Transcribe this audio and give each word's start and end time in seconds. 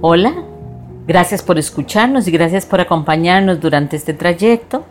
Hola, 0.00 0.32
gracias 1.08 1.42
por 1.42 1.58
escucharnos 1.58 2.28
y 2.28 2.30
gracias 2.30 2.64
por 2.66 2.80
acompañarnos 2.80 3.60
durante 3.60 3.96
este 3.96 4.14
trayecto. 4.14 4.84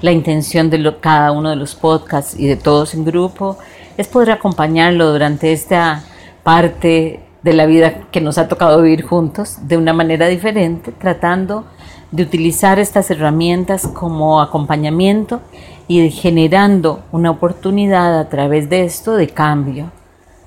La 0.00 0.12
intención 0.12 0.70
de 0.70 0.96
cada 0.98 1.30
uno 1.30 1.50
de 1.50 1.56
los 1.56 1.74
podcasts 1.74 2.34
y 2.38 2.46
de 2.46 2.56
todos 2.56 2.94
en 2.94 3.04
grupo 3.04 3.58
es 3.98 4.08
poder 4.08 4.30
acompañarlo 4.30 5.12
durante 5.12 5.52
esta 5.52 6.04
parte 6.42 7.20
de 7.42 7.52
la 7.52 7.66
vida 7.66 8.08
que 8.10 8.22
nos 8.22 8.38
ha 8.38 8.48
tocado 8.48 8.80
vivir 8.80 9.02
juntos 9.04 9.58
de 9.68 9.76
una 9.76 9.92
manera 9.92 10.26
diferente, 10.26 10.90
tratando 10.90 11.66
de 12.10 12.22
utilizar 12.22 12.78
estas 12.78 13.10
herramientas 13.10 13.86
como 13.86 14.40
acompañamiento 14.40 15.42
y 15.86 16.10
generando 16.10 17.02
una 17.12 17.30
oportunidad 17.30 18.18
a 18.18 18.30
través 18.30 18.70
de 18.70 18.84
esto 18.84 19.16
de 19.16 19.28
cambio, 19.28 19.92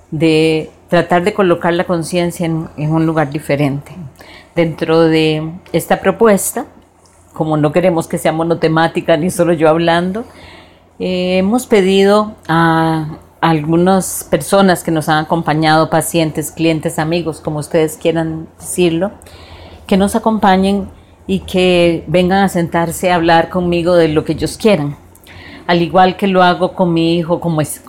de 0.09 0.71
tratar 0.89 1.23
de 1.23 1.33
colocar 1.33 1.73
la 1.73 1.85
conciencia 1.85 2.45
en, 2.45 2.69
un 2.77 3.05
lugar 3.05 3.29
diferente. 3.29 3.91
Dentro 4.55 5.01
de 5.01 5.51
esta 5.71 5.99
propuesta, 5.99 6.65
como 7.33 7.57
no 7.57 7.71
queremos 7.71 8.07
que 8.07 8.17
sea 8.17 8.31
monotemática 8.31 9.17
ni 9.17 9.29
solo 9.29 9.53
yo 9.53 9.69
hablando, 9.69 10.25
eh, 10.99 11.37
hemos 11.37 11.67
pedido 11.67 12.35
a, 12.47 13.17
a 13.41 13.49
algunas 13.49 14.25
personas 14.29 14.83
que 14.83 14.91
nos 14.91 15.09
han 15.09 15.25
acompañado, 15.25 15.89
pacientes, 15.89 16.51
clientes, 16.51 16.97
amigos, 16.97 17.39
como 17.39 17.59
ustedes 17.59 17.97
quieran 17.97 18.47
decirlo, 18.59 19.11
que 19.85 19.97
nos 19.97 20.15
acompañen 20.15 20.89
y 21.27 21.39
que 21.41 22.03
vengan 22.07 22.43
a 22.43 22.49
sentarse 22.49 23.11
a 23.11 23.15
hablar 23.15 23.49
conmigo 23.49 23.95
de 23.95 24.07
lo 24.07 24.23
que 24.23 24.33
ellos 24.33 24.57
quieran. 24.57 24.97
Al 25.67 25.81
igual 25.81 26.15
que 26.15 26.27
lo 26.27 26.43
hago 26.43 26.73
con 26.73 26.93
mi 26.93 27.17
hijo 27.17 27.41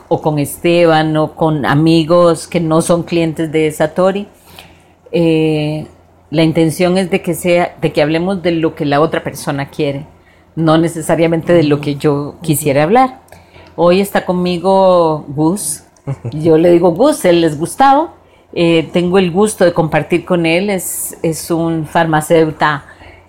o 0.08 0.20
con 0.20 0.38
Esteban 0.40 1.16
o 1.16 1.36
con 1.36 1.64
amigos 1.64 2.48
que 2.48 2.58
no 2.58 2.82
son 2.82 3.04
clientes 3.04 3.52
de 3.52 3.70
Satori, 3.70 4.26
eh, 5.12 5.86
la 6.30 6.42
intención 6.42 6.98
es 6.98 7.08
de 7.08 7.22
que, 7.22 7.34
sea, 7.34 7.76
de 7.80 7.92
que 7.92 8.02
hablemos 8.02 8.42
de 8.42 8.50
lo 8.50 8.74
que 8.74 8.84
la 8.84 9.00
otra 9.00 9.22
persona 9.22 9.70
quiere, 9.70 10.06
no 10.56 10.76
necesariamente 10.76 11.52
de 11.52 11.62
lo 11.62 11.80
que 11.80 11.94
yo 11.94 12.34
quisiera 12.42 12.82
hablar. 12.82 13.20
Hoy 13.76 14.00
está 14.00 14.26
conmigo 14.26 15.24
Gus, 15.28 15.84
yo 16.32 16.58
le 16.58 16.72
digo 16.72 16.90
Gus, 16.90 17.24
él 17.24 17.44
es 17.44 17.56
Gustavo, 17.56 18.10
eh, 18.54 18.88
tengo 18.92 19.18
el 19.18 19.30
gusto 19.30 19.64
de 19.64 19.72
compartir 19.72 20.24
con 20.24 20.46
él, 20.46 20.68
es, 20.68 21.16
es 21.22 21.48
un 21.52 21.86
farmacéutico 21.86 22.82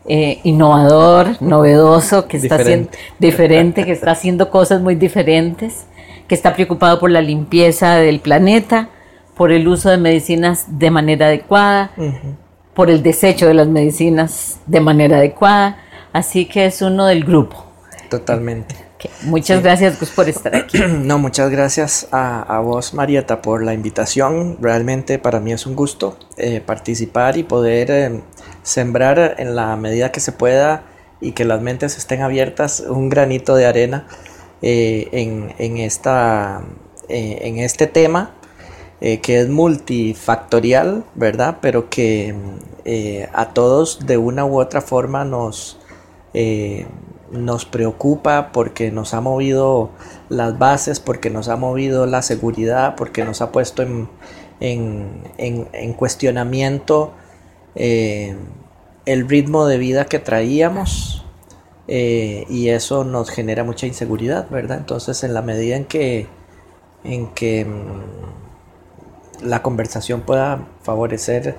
eh, 0.10 0.40
innovador, 0.44 1.40
novedoso, 1.40 2.28
que 2.28 2.38
está 2.38 2.56
haciendo 2.56 2.90
diferente, 3.20 3.86
que 3.86 3.92
está 3.92 4.12
haciendo 4.12 4.50
cosas 4.50 4.82
muy 4.82 4.96
diferentes, 4.96 5.86
que 6.28 6.34
está 6.34 6.56
preocupado 6.56 7.00
por 7.00 7.12
la 7.12 7.22
limpieza 7.22 7.96
del 7.98 8.20
planeta, 8.20 8.90
por 9.36 9.52
el 9.52 9.68
uso 9.68 9.90
de 9.92 9.98
medicinas 9.98 10.66
de 10.80 10.90
manera 10.90 11.28
adecuada, 11.28 11.92
por 12.74 12.90
el 12.90 13.04
desecho 13.04 13.48
de 13.48 13.54
las 13.54 13.68
medicinas 13.68 14.60
de 14.66 14.80
manera 14.80 15.18
adecuada. 15.18 15.78
Así 16.12 16.46
que 16.46 16.66
es 16.66 16.82
uno 16.82 17.06
del 17.06 17.24
grupo. 17.24 17.66
Totalmente. 18.10 18.90
Muchas 19.24 19.64
gracias 19.64 19.96
pues, 19.98 20.12
por 20.12 20.28
estar 20.28 20.56
aquí. 20.56 20.80
No, 20.88 21.20
muchas 21.20 21.50
gracias 21.50 22.08
a, 22.12 22.60
vos, 22.64 22.94
Marieta, 22.94 23.42
por 23.42 23.64
la 23.64 23.74
invitación. 23.74 24.58
Realmente 24.60 25.20
para 25.20 25.40
mí 25.40 25.54
es 25.54 25.66
un 25.66 25.76
gusto 25.76 26.18
eh, 26.38 26.62
participar 26.66 27.38
y 27.38 27.44
poder 27.44 27.92
eh, 27.92 28.22
sembrar 28.64 29.36
en 29.38 29.56
la 29.56 29.76
medida 29.76 30.12
que 30.12 30.20
se 30.20 30.32
pueda 30.32 30.84
y 31.22 31.34
que 31.34 31.46
las 31.46 31.62
mentes 31.62 31.98
estén 31.98 32.22
abiertas 32.22 32.80
un 32.82 33.10
granito 33.10 33.56
de 33.56 33.66
arena 33.66 34.08
eh, 34.62 35.08
en, 35.58 35.78
esta, 35.78 36.62
eh, 37.08 37.40
en 37.44 37.60
este 37.60 37.88
tema 37.88 38.32
eh, 39.02 39.20
que 39.20 39.40
es 39.40 39.50
multifactorial, 39.50 41.06
¿verdad? 41.16 41.58
Pero 41.62 41.90
que 41.90 42.36
a 43.34 43.50
todos 43.50 44.06
de 44.08 44.18
una 44.18 44.46
u 44.46 44.60
otra 44.60 44.82
forma 44.82 45.24
nos, 45.24 45.78
nos 47.32 47.66
preocupa 47.66 48.52
porque 48.52 48.92
nos 48.92 49.14
ha 49.14 49.22
movido 49.22 49.92
las 50.28 50.58
bases, 50.58 51.00
porque 51.00 51.30
nos 51.30 51.50
ha 51.50 51.56
movido 51.56 52.08
la 52.08 52.24
seguridad, 52.24 52.96
porque 52.96 53.24
nos 53.24 53.42
ha 53.42 53.52
puesto 53.52 53.84
en, 53.84 54.10
en 54.60 55.94
cuestionamiento 55.94 57.14
el 57.76 59.30
ritmo 59.30 59.66
de 59.66 59.78
vida 59.78 60.06
que 60.06 60.20
traíamos 60.20 61.26
eh, 61.92 62.46
y 62.50 62.70
eso 62.70 63.04
nos 63.04 63.32
genera 63.32 63.64
mucha 63.64 63.88
inseguridad, 63.88 64.48
¿verdad? 64.52 64.78
Entonces 64.78 65.24
en 65.24 65.34
la 65.34 65.42
medida 65.42 65.76
en 65.76 65.86
que, 65.86 66.28
en 67.04 67.34
que 67.34 67.66
mm, 67.66 69.48
la 69.48 69.64
conversación 69.64 70.22
pueda 70.22 70.68
favorecer 70.84 71.56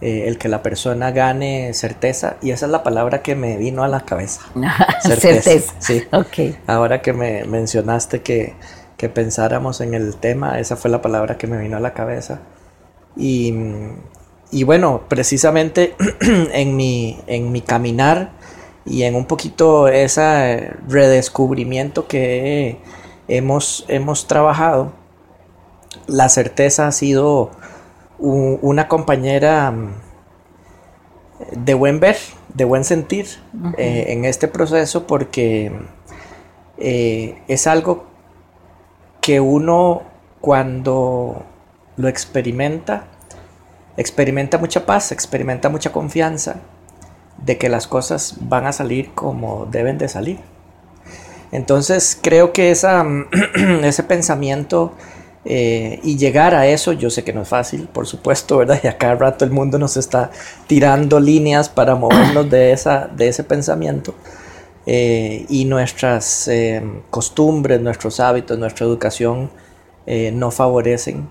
eh, 0.00 0.28
el 0.28 0.38
que 0.38 0.48
la 0.48 0.62
persona 0.62 1.10
gane 1.10 1.74
certeza, 1.74 2.36
y 2.40 2.52
esa 2.52 2.66
es 2.66 2.72
la 2.72 2.84
palabra 2.84 3.20
que 3.22 3.34
me 3.34 3.56
vino 3.56 3.82
a 3.82 3.88
la 3.88 4.04
cabeza. 4.04 4.42
certeza. 5.02 5.74
Sí. 5.80 6.04
Ok. 6.12 6.56
Ahora 6.68 7.02
que 7.02 7.12
me 7.12 7.44
mencionaste 7.44 8.22
que, 8.22 8.54
que 8.96 9.08
pensáramos 9.08 9.80
en 9.80 9.94
el 9.94 10.14
tema, 10.14 10.60
esa 10.60 10.76
fue 10.76 10.88
la 10.88 11.02
palabra 11.02 11.36
que 11.36 11.48
me 11.48 11.58
vino 11.58 11.76
a 11.76 11.80
la 11.80 11.94
cabeza. 11.94 12.42
Y 13.16 13.50
mm, 13.50 13.96
y 14.54 14.62
bueno, 14.62 15.02
precisamente 15.08 15.96
en 16.20 16.76
mi, 16.76 17.18
en 17.26 17.50
mi 17.50 17.60
caminar 17.60 18.30
y 18.86 19.02
en 19.02 19.16
un 19.16 19.26
poquito 19.26 19.88
ese 19.88 20.70
redescubrimiento 20.86 22.06
que 22.06 22.78
hemos, 23.26 23.84
hemos 23.88 24.28
trabajado, 24.28 24.92
la 26.06 26.28
certeza 26.28 26.86
ha 26.86 26.92
sido 26.92 27.50
una 28.18 28.86
compañera 28.86 29.72
mm, 29.72 29.90
de 31.56 31.74
buen 31.74 31.98
ver, 31.98 32.16
de 32.54 32.64
buen 32.64 32.84
sentir 32.84 33.26
eh, 33.76 34.04
en 34.10 34.24
este 34.24 34.46
proceso 34.46 35.08
porque 35.08 35.72
eh, 36.78 37.42
es 37.48 37.66
algo 37.66 38.04
que 39.20 39.40
uno 39.40 40.02
cuando 40.40 41.42
lo 41.96 42.06
experimenta 42.06 43.08
experimenta 43.96 44.58
mucha 44.58 44.86
paz, 44.86 45.12
experimenta 45.12 45.68
mucha 45.68 45.92
confianza 45.92 46.56
de 47.44 47.58
que 47.58 47.68
las 47.68 47.86
cosas 47.86 48.36
van 48.40 48.66
a 48.66 48.72
salir 48.72 49.10
como 49.14 49.66
deben 49.66 49.98
de 49.98 50.08
salir. 50.08 50.38
Entonces 51.52 52.18
creo 52.20 52.52
que 52.52 52.70
esa, 52.70 53.04
ese 53.82 54.02
pensamiento 54.02 54.92
eh, 55.44 56.00
y 56.02 56.16
llegar 56.16 56.54
a 56.54 56.66
eso, 56.66 56.92
yo 56.92 57.10
sé 57.10 57.22
que 57.22 57.32
no 57.32 57.42
es 57.42 57.48
fácil, 57.48 57.88
por 57.92 58.06
supuesto, 58.06 58.58
¿verdad? 58.58 58.80
Y 58.84 58.86
a 58.86 58.98
cada 58.98 59.14
rato 59.14 59.44
el 59.44 59.50
mundo 59.50 59.78
nos 59.78 59.96
está 59.96 60.30
tirando 60.66 61.20
líneas 61.20 61.68
para 61.68 61.94
movernos 61.96 62.50
de, 62.50 62.72
esa, 62.72 63.06
de 63.06 63.28
ese 63.28 63.44
pensamiento. 63.44 64.14
Eh, 64.86 65.46
y 65.48 65.64
nuestras 65.64 66.48
eh, 66.48 66.82
costumbres, 67.10 67.80
nuestros 67.80 68.20
hábitos, 68.20 68.58
nuestra 68.58 68.84
educación 68.84 69.50
no 70.06 70.50
favorecen 70.50 71.26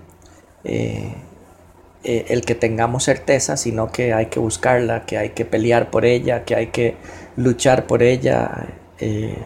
eh, 2.04 2.26
el 2.28 2.42
que 2.42 2.54
tengamos 2.54 3.04
certeza, 3.04 3.56
sino 3.56 3.90
que 3.90 4.12
hay 4.12 4.26
que 4.26 4.38
buscarla, 4.38 5.06
que 5.06 5.16
hay 5.16 5.30
que 5.30 5.46
pelear 5.46 5.90
por 5.90 6.04
ella, 6.04 6.44
que 6.44 6.54
hay 6.54 6.66
que 6.66 6.96
luchar 7.36 7.86
por 7.86 8.02
ella. 8.02 8.68
Eh, 8.98 9.42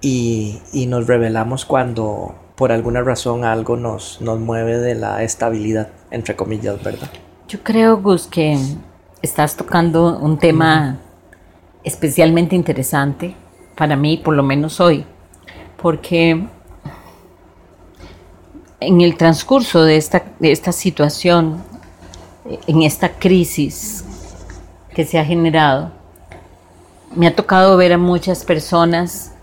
y, 0.00 0.86
nos 0.86 1.06
revelamos 1.06 1.64
cuando 1.64 2.34
por 2.56 2.70
alguna 2.70 3.02
razón 3.02 3.44
algo 3.44 3.76
nos, 3.76 4.20
nos 4.20 4.38
mueve 4.38 4.78
de 4.78 4.94
la 4.94 5.22
estabilidad, 5.22 5.88
entre 6.10 6.36
comillas, 6.36 6.82
¿verdad? 6.82 7.08
Yo 7.48 7.62
creo, 7.62 7.96
Gus, 7.98 8.26
que 8.28 8.56
estás 9.22 9.56
tocando 9.56 10.18
un 10.18 10.38
tema 10.38 11.00
especialmente 11.82 12.54
interesante 12.54 13.34
para 13.76 13.96
mí, 13.96 14.18
por 14.18 14.34
lo 14.34 14.42
menos 14.42 14.80
hoy, 14.80 15.04
porque 15.80 16.46
en 18.86 19.00
el 19.00 19.16
transcurso 19.16 19.84
de 19.84 19.96
esta, 19.96 20.22
esta 20.40 20.72
situación, 20.72 21.62
en 22.66 22.82
esta 22.82 23.10
crisis 23.10 24.04
que 24.94 25.04
se 25.04 25.18
ha 25.18 25.24
generado, 25.24 25.90
me 27.14 27.26
ha 27.26 27.36
tocado 27.36 27.76
ver 27.76 27.92
a 27.92 27.98
muchas 27.98 28.44
personas 28.44 29.34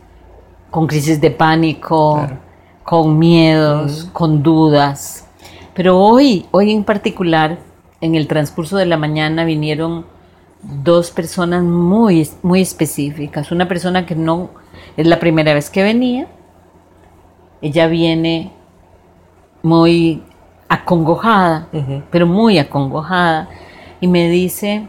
con 0.70 0.88
crisis 0.88 1.20
de 1.22 1.32
pánico, 1.32 2.28
con 2.84 3.18
miedos, 3.18 4.10
con 4.14 4.44
dudas. 4.44 5.26
Pero 5.74 6.00
hoy, 6.00 6.46
hoy 6.52 6.72
en 6.72 6.84
particular, 6.84 7.60
en 8.02 8.16
el 8.16 8.28
transcurso 8.28 8.78
de 8.78 8.86
la 8.86 8.98
mañana 8.98 9.46
vinieron 9.46 10.06
dos 10.62 11.12
personas 11.12 11.64
muy, 11.64 12.28
muy 12.42 12.62
específicas. 12.62 13.52
Una 13.52 13.68
persona 13.68 14.06
que 14.06 14.16
no 14.16 14.50
es 14.98 15.08
la 15.08 15.20
primera 15.20 15.54
vez 15.54 15.70
que 15.70 15.84
venía. 15.84 16.28
Ella 17.62 17.88
viene 17.88 18.52
muy 19.62 20.24
acongojada, 20.68 21.68
pero 22.12 22.28
muy 22.28 22.60
acongojada, 22.60 23.50
y 24.00 24.08
me 24.08 24.30
dice, 24.30 24.88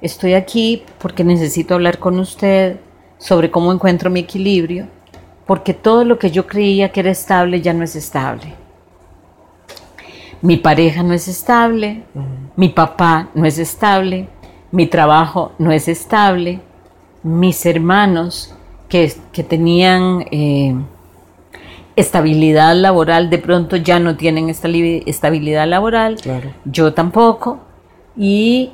estoy 0.00 0.34
aquí 0.34 0.82
porque 0.98 1.24
necesito 1.24 1.74
hablar 1.74 1.98
con 1.98 2.18
usted 2.18 2.80
sobre 3.18 3.50
cómo 3.50 3.72
encuentro 3.72 4.10
mi 4.10 4.20
equilibrio, 4.20 4.88
porque 5.46 5.74
todo 5.74 6.04
lo 6.04 6.18
que 6.18 6.30
yo 6.30 6.46
creía 6.46 6.90
que 6.90 7.00
era 7.00 7.10
estable 7.10 7.60
ya 7.60 7.72
no 7.72 7.84
es 7.84 7.96
estable. 7.96 8.54
mi 10.42 10.58
pareja 10.58 11.02
no 11.02 11.14
es 11.14 11.28
estable, 11.28 12.04
mi 12.56 12.68
papá 12.68 13.30
no 13.34 13.46
es 13.46 13.58
estable, 13.58 14.28
mi 14.70 14.86
trabajo 14.86 15.52
no 15.58 15.72
es 15.72 15.88
estable, 15.88 16.60
mis 17.22 17.64
hermanos 17.64 18.54
que, 18.88 19.08
tenían 19.48 20.26
eh, 20.30 20.74
estabilidad 21.96 22.76
laboral 22.76 23.30
de 23.30 23.38
pronto 23.38 23.76
ya 23.76 23.98
no 23.98 24.16
tienen 24.16 24.50
estabilidad 24.50 25.66
laboral, 25.66 26.16
yo 26.64 26.92
tampoco, 26.92 27.58
y 28.16 28.70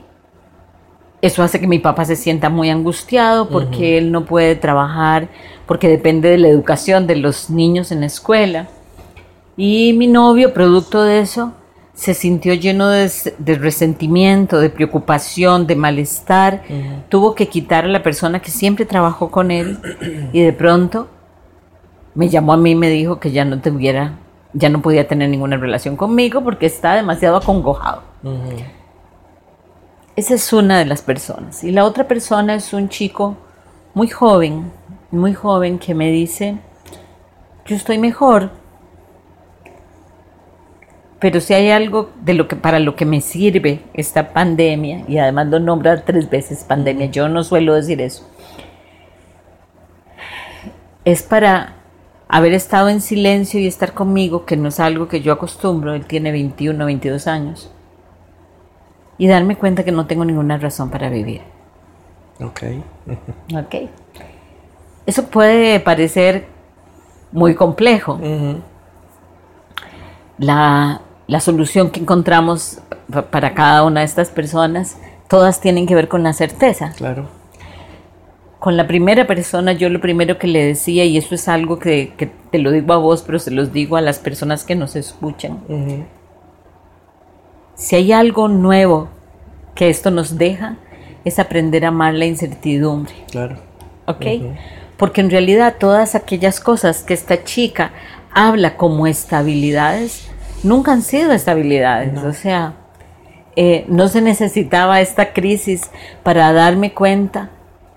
eso 1.22 1.44
hace 1.44 1.60
que 1.60 1.68
mi 1.68 1.78
papá 1.78 2.04
se 2.04 2.16
sienta 2.16 2.50
muy 2.50 2.68
angustiado 2.68 3.48
porque 3.48 3.96
él 3.96 4.10
no 4.10 4.24
puede 4.24 4.56
trabajar, 4.56 5.28
porque 5.66 5.88
depende 5.88 6.28
de 6.28 6.38
la 6.38 6.48
educación 6.48 7.06
de 7.06 7.16
los 7.16 7.48
niños 7.48 7.92
en 7.92 8.00
la 8.00 8.06
escuela. 8.06 8.68
Y 9.56 9.92
mi 9.92 10.08
novio, 10.08 10.52
producto 10.52 11.04
de 11.04 11.20
eso, 11.20 11.52
se 11.94 12.14
sintió 12.14 12.54
lleno 12.54 12.88
de, 12.88 13.08
resentimiento, 13.54 14.58
de 14.58 14.70
preocupación, 14.70 15.68
de 15.68 15.76
malestar. 15.76 16.62
Tuvo 17.08 17.36
que 17.36 17.46
quitar 17.46 17.84
a 17.84 17.88
la 17.88 18.02
persona 18.02 18.40
que 18.40 18.50
siempre 18.50 18.84
trabajó 18.84 19.30
con 19.30 19.52
él 19.52 19.78
y 20.32 20.40
de 20.40 20.52
pronto 20.52 21.06
me 22.14 22.28
llamó 22.28 22.52
a 22.52 22.56
mí 22.56 22.72
y 22.72 22.74
me 22.74 22.90
dijo 22.90 23.18
que 23.18 23.30
ya 23.30 23.44
no 23.44 23.60
tuviera, 23.60 24.18
ya 24.52 24.68
no 24.68 24.82
podía 24.82 25.08
tener 25.08 25.28
ninguna 25.28 25.56
relación 25.56 25.96
conmigo 25.96 26.42
porque 26.42 26.66
está 26.66 26.94
demasiado 26.94 27.36
acongojado. 27.36 28.02
Esa 30.14 30.34
es 30.34 30.52
una 30.52 30.78
de 30.78 30.84
las 30.84 31.02
personas. 31.02 31.64
Y 31.64 31.70
la 31.70 31.84
otra 31.84 32.06
persona 32.06 32.54
es 32.54 32.72
un 32.72 32.88
chico 32.88 33.36
muy 33.94 34.08
joven, 34.08 34.70
muy 35.10 35.34
joven 35.34 35.78
que 35.78 35.94
me 35.94 36.10
dice, 36.10 36.58
yo 37.66 37.76
estoy 37.76 37.98
mejor, 37.98 38.50
pero 41.22 41.40
si 41.40 41.54
hay 41.54 41.70
algo 41.70 42.10
de 42.20 42.34
lo 42.34 42.48
que 42.48 42.56
para 42.56 42.80
lo 42.80 42.96
que 42.96 43.04
me 43.04 43.20
sirve 43.20 43.84
esta 43.94 44.32
pandemia 44.32 45.04
y 45.06 45.18
además 45.18 45.46
lo 45.46 45.60
nombra 45.60 46.04
tres 46.04 46.28
veces 46.28 46.64
pandemia, 46.64 47.06
yo 47.06 47.28
no 47.28 47.44
suelo 47.44 47.74
decir 47.74 48.00
eso. 48.00 48.28
Es 51.04 51.22
para 51.22 51.76
haber 52.32 52.54
estado 52.54 52.88
en 52.88 53.02
silencio 53.02 53.60
y 53.60 53.66
estar 53.66 53.92
conmigo, 53.92 54.46
que 54.46 54.56
no 54.56 54.70
es 54.70 54.80
algo 54.80 55.06
que 55.06 55.20
yo 55.20 55.34
acostumbro, 55.34 55.94
él 55.94 56.06
tiene 56.06 56.32
21, 56.32 56.86
22 56.86 57.26
años 57.26 57.70
y 59.18 59.28
darme 59.28 59.56
cuenta 59.56 59.84
que 59.84 59.92
no 59.92 60.06
tengo 60.06 60.24
ninguna 60.24 60.56
razón 60.56 60.88
para 60.88 61.10
vivir. 61.10 61.42
Ok. 62.40 62.62
ok. 63.54 63.74
Eso 65.04 65.26
puede 65.26 65.78
parecer 65.78 66.46
muy 67.32 67.54
complejo. 67.54 68.18
la, 70.38 71.02
la, 71.26 71.40
solución 71.40 71.90
que 71.90 72.00
encontramos 72.00 72.80
para 73.30 73.52
cada 73.52 73.82
una 73.82 74.00
de 74.00 74.06
estas 74.06 74.30
personas, 74.30 74.96
todas 75.28 75.60
tienen 75.60 75.86
que 75.86 75.94
ver 75.94 76.08
con 76.08 76.22
la 76.22 76.32
certeza. 76.32 76.92
Claro. 76.96 77.41
Con 78.62 78.76
la 78.76 78.86
primera 78.86 79.26
persona, 79.26 79.72
yo 79.72 79.88
lo 79.88 80.00
primero 80.00 80.38
que 80.38 80.46
le 80.46 80.64
decía, 80.64 81.04
y 81.04 81.18
eso 81.18 81.34
es 81.34 81.48
algo 81.48 81.80
que, 81.80 82.12
que 82.16 82.26
te 82.26 82.58
lo 82.58 82.70
digo 82.70 82.92
a 82.92 82.98
vos, 82.98 83.22
pero 83.26 83.40
se 83.40 83.50
los 83.50 83.72
digo 83.72 83.96
a 83.96 84.00
las 84.00 84.20
personas 84.20 84.64
que 84.64 84.76
nos 84.76 84.94
escuchan 84.94 85.58
si 87.82 87.96
hay 87.96 88.12
algo 88.12 88.48
nuevo 88.48 89.08
que 89.74 89.90
esto 89.90 90.10
nos 90.10 90.38
deja, 90.38 90.76
es 91.24 91.38
aprender 91.38 91.84
a 91.84 91.88
amar 91.88 92.14
la 92.14 92.26
incertidumbre. 92.26 93.12
Claro. 93.30 93.56
¿Ok? 94.06 94.24
Porque 94.96 95.20
en 95.20 95.30
realidad 95.30 95.76
todas 95.78 96.14
aquellas 96.14 96.60
cosas 96.60 97.02
que 97.02 97.14
esta 97.14 97.42
chica 97.42 97.92
habla 98.32 98.76
como 98.76 99.06
estabilidades, 99.06 100.28
nunca 100.62 100.92
han 100.92 101.02
sido 101.02 101.32
estabilidades. 101.32 102.16
O 102.22 102.32
sea, 102.32 102.74
eh, 103.56 103.84
no 103.88 104.08
se 104.08 104.20
necesitaba 104.20 105.00
esta 105.00 105.32
crisis 105.32 105.90
para 106.22 106.52
darme 106.52 106.92
cuenta 106.92 107.50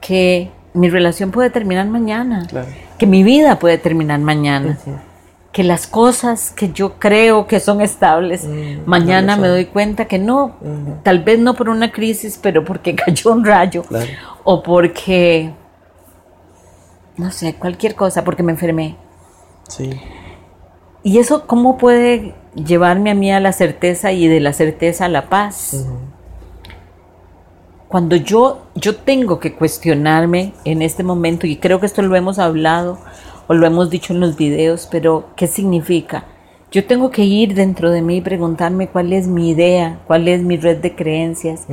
que 0.05 0.51
mi 0.73 0.89
relación 0.89 1.31
puede 1.31 1.49
terminar 1.49 1.87
mañana, 1.87 2.47
que 2.97 3.07
mi 3.07 3.23
vida 3.23 3.59
puede 3.59 3.77
terminar 3.77 4.19
mañana 4.19 4.77
que 5.55 5.63
las 5.63 5.87
cosas 5.87 6.51
que 6.51 6.73
yo 6.73 6.99
creo 6.99 7.47
que 7.47 7.61
son 7.61 7.79
estables, 7.79 8.43
mm, 8.43 8.81
mañana 8.85 9.37
me 9.37 9.47
doy 9.47 9.67
cuenta 9.67 10.03
que 10.03 10.19
no, 10.19 10.57
tal 11.01 11.23
vez 11.23 11.39
no 11.39 11.53
por 11.53 11.69
una 11.69 11.93
crisis, 11.93 12.37
pero 12.43 12.65
porque 12.65 12.93
cayó 13.05 13.31
un 13.31 13.45
rayo 13.45 13.85
o 14.43 14.61
porque, 14.61 15.53
no 17.15 17.31
sé, 17.31 17.55
cualquier 17.55 17.95
cosa, 17.95 18.25
porque 18.25 18.43
me 18.43 18.51
enfermé. 18.51 18.97
Sí. 19.69 19.97
¿Y 21.03 21.19
eso 21.19 21.47
cómo 21.47 21.77
puede 21.77 22.35
llevarme 22.55 23.11
a 23.11 23.15
mí 23.15 23.31
a 23.31 23.39
la 23.39 23.53
certeza 23.53 24.11
y 24.11 24.27
de 24.27 24.41
la 24.41 24.51
certeza 24.51 25.05
a 25.05 25.07
la 25.07 25.29
paz? 25.29 25.87
Cuando 27.95 28.17
yo, 28.17 28.65
yo 28.75 28.97
tengo 28.97 29.39
que 29.39 29.53
cuestionarme 29.53 30.51
en 30.65 30.81
este 30.81 31.01
momento, 31.01 31.47
y 31.47 31.55
creo 31.55 31.79
que 31.79 31.85
esto 31.85 32.01
lo 32.01 32.17
hemos 32.17 32.39
hablado, 32.39 32.97
o 33.47 33.53
lo 33.53 33.65
hemos 33.65 33.89
dicho 33.89 34.11
en 34.11 34.19
los 34.19 34.35
videos, 34.35 34.89
pero 34.91 35.29
¿qué 35.37 35.47
significa? 35.47 36.25
Yo 36.73 36.85
tengo 36.85 37.09
que 37.09 37.23
ir 37.23 37.53
dentro 37.53 37.91
de 37.91 38.01
mí 38.01 38.17
y 38.17 38.21
preguntarme 38.21 38.89
cuál 38.89 39.13
es 39.13 39.27
mi 39.27 39.49
idea, 39.49 40.01
cuál 40.07 40.27
es 40.27 40.41
mi 40.41 40.57
red 40.57 40.79
de 40.79 40.93
creencias, 40.93 41.67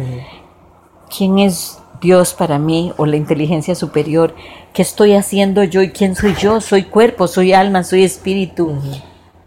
quién 1.10 1.40
es 1.40 1.80
Dios 2.00 2.34
para 2.34 2.60
mí 2.60 2.92
o 2.98 3.04
la 3.04 3.16
inteligencia 3.16 3.74
superior, 3.74 4.32
qué 4.72 4.82
estoy 4.82 5.14
haciendo 5.14 5.64
yo 5.64 5.82
y 5.82 5.90
quién 5.90 6.14
soy 6.14 6.36
yo, 6.36 6.60
soy 6.60 6.84
cuerpo, 6.84 7.26
soy 7.26 7.52
alma, 7.52 7.82
soy 7.82 8.04
espíritu, 8.04 8.76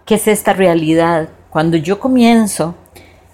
qué 0.03 0.15
es 0.15 0.27
esta 0.27 0.51
realidad. 0.51 1.29
Cuando 1.49 1.77
yo 1.77 2.01
comienzo, 2.01 2.75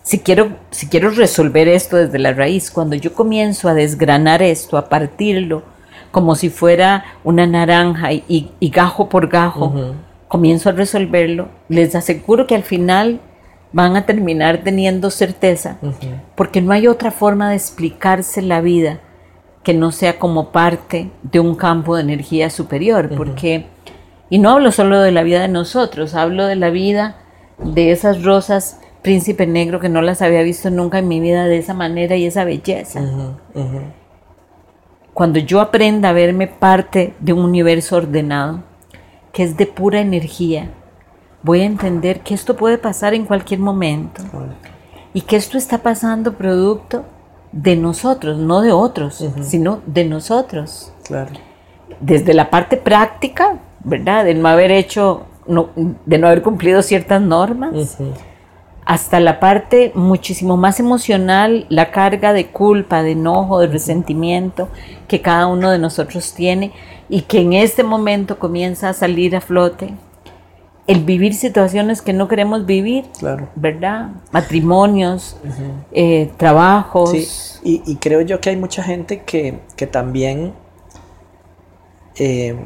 si 0.04 0.20
quiero, 0.20 0.58
si 0.72 0.88
quiero 0.88 1.12
resolver 1.12 1.68
esto 1.68 1.98
desde 1.98 2.20
la 2.20 2.34
raíz, 2.34 2.72
cuando 2.72 2.96
yo 2.96 3.14
comienzo 3.14 3.70
a 3.70 3.74
desgranar 3.74 4.42
esto, 4.42 4.78
a 4.78 4.90
partirlo, 4.90 5.64
como 6.12 6.36
si 6.36 6.50
fuera 6.50 7.06
una 7.24 7.48
naranja 7.48 8.12
y, 8.12 8.52
gajo 8.60 9.10
por 9.10 9.28
gajo, 9.30 9.96
comienzo 10.28 10.70
a 10.70 10.74
resolverlo, 10.74 11.50
les 11.70 11.96
aseguro 11.96 12.48
que 12.48 12.56
al 12.56 12.64
final 12.64 13.22
van 13.72 13.96
a 13.96 14.06
terminar 14.06 14.62
teniendo 14.64 15.10
certeza, 15.10 15.78
porque 16.36 16.62
no 16.62 16.74
hay 16.74 16.88
otra 16.88 17.12
forma 17.12 17.50
de 17.50 17.56
explicarse 17.56 18.42
la 18.42 18.60
vida 18.60 19.00
que 19.64 19.74
no 19.74 19.92
sea 19.92 20.18
como 20.18 20.52
parte 20.52 21.12
de 21.22 21.40
un 21.40 21.56
campo 21.56 21.96
de 21.96 22.02
energía 22.02 22.50
superior, 22.50 23.10
porque, 23.16 23.68
y 24.30 24.40
no 24.40 24.50
hablo 24.50 24.72
solo 24.72 25.00
de 25.00 25.12
la 25.12 25.24
vida 25.24 25.42
de 25.42 25.48
nosotros, 25.48 26.16
hablo 26.16 26.48
de 26.48 26.56
la 26.56 26.72
vida 26.72 27.18
de 27.64 27.92
esas 27.92 28.24
rosas 28.24 28.81
príncipe 29.02 29.48
negro 29.48 29.80
que 29.80 29.90
no 29.90 30.02
las 30.02 30.22
había 30.22 30.42
visto 30.44 30.70
nunca 30.70 31.00
en 31.00 31.08
mi 31.08 31.20
vida 31.20 31.46
de 31.46 31.58
esa 31.58 31.74
manera 31.74 32.16
y 32.16 32.26
esa 32.26 32.44
belleza. 32.44 33.02
Cuando 35.14 35.40
yo 35.40 35.60
aprenda 35.60 36.10
a 36.10 36.14
verme 36.14 36.48
parte 36.48 37.14
de 37.20 37.34
un 37.34 37.44
universo 37.44 37.98
ordenado, 37.98 38.64
que 39.34 39.44
es 39.44 39.58
de 39.58 39.66
pura 39.66 40.00
energía, 40.00 40.70
voy 41.44 41.62
a 41.62 41.66
entender 41.66 42.22
que 42.22 42.34
esto 42.34 42.56
puede 42.56 42.78
pasar 42.78 43.14
en 43.14 43.26
cualquier 43.26 43.60
momento. 43.60 44.22
Y 45.14 45.22
que 45.22 45.36
esto 45.36 45.58
está 45.58 45.80
pasando 45.80 46.34
producto 46.34 47.04
de 47.52 47.76
nosotros, 47.76 48.38
no 48.38 48.62
de 48.62 48.72
otros, 48.72 49.26
sino 49.42 49.82
de 49.86 50.06
nosotros. 50.06 50.94
Claro. 51.04 51.32
Desde 52.00 52.34
la 52.34 52.50
parte 52.50 52.78
práctica, 52.78 53.60
¿verdad? 53.84 54.24
De 54.24 54.34
no 54.34 54.48
haber 54.48 54.72
hecho, 54.72 55.24
de 56.06 56.18
no 56.18 56.28
haber 56.28 56.42
cumplido 56.42 56.82
ciertas 56.82 57.22
normas 57.22 57.98
hasta 58.92 59.22
la 59.22 59.40
parte 59.40 59.94
muchísimo 59.96 60.58
más 60.58 60.82
emocional, 60.82 61.66
la 61.70 61.92
carga 61.92 62.34
de 62.34 62.48
culpa, 62.48 63.04
de 63.04 63.12
enojo, 63.12 63.62
de 63.62 63.68
resentimiento 63.68 64.68
que 65.08 65.22
cada 65.22 65.48
uno 65.48 65.72
de 65.72 65.80
nosotros 65.80 66.34
tiene 66.34 66.74
y 67.08 67.22
que 67.22 67.40
en 67.40 67.54
este 67.54 67.84
momento 67.86 68.38
comienza 68.38 68.90
a 68.90 68.94
salir 68.94 69.34
a 69.34 69.40
flote. 69.40 69.94
El 70.88 71.06
vivir 71.06 71.34
situaciones 71.36 72.02
que 72.02 72.12
no 72.12 72.28
queremos 72.28 72.66
vivir, 72.66 73.06
¿verdad? 73.56 74.10
Matrimonios, 74.34 75.38
eh, 75.94 76.30
trabajos. 76.36 77.12
Sí. 77.12 77.82
Y, 77.86 77.96
creo 77.96 78.20
yo 78.20 78.42
que 78.42 78.50
hay 78.50 78.58
mucha 78.58 78.84
gente 78.84 79.22
que, 79.22 79.62
también 79.90 80.52
eh, 82.18 82.58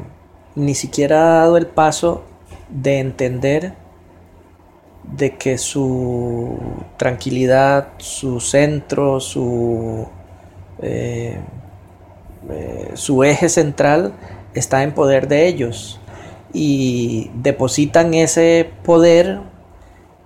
ni 0.56 0.74
siquiera 0.74 1.20
ha 1.20 1.40
dado 1.42 1.56
el 1.56 1.68
paso 1.68 2.24
de 2.68 2.98
entender 2.98 3.85
de 5.12 5.36
que 5.36 5.58
su 5.58 6.58
tranquilidad, 6.96 7.88
su 7.98 8.40
centro, 8.40 9.20
su, 9.20 10.06
eh, 10.82 11.38
eh, 12.50 12.90
su 12.94 13.24
eje 13.24 13.48
central 13.48 14.12
está 14.54 14.82
en 14.82 14.92
poder 14.94 15.28
de 15.28 15.46
ellos 15.46 16.00
y 16.52 17.30
depositan 17.34 18.14
ese 18.14 18.70
poder 18.84 19.40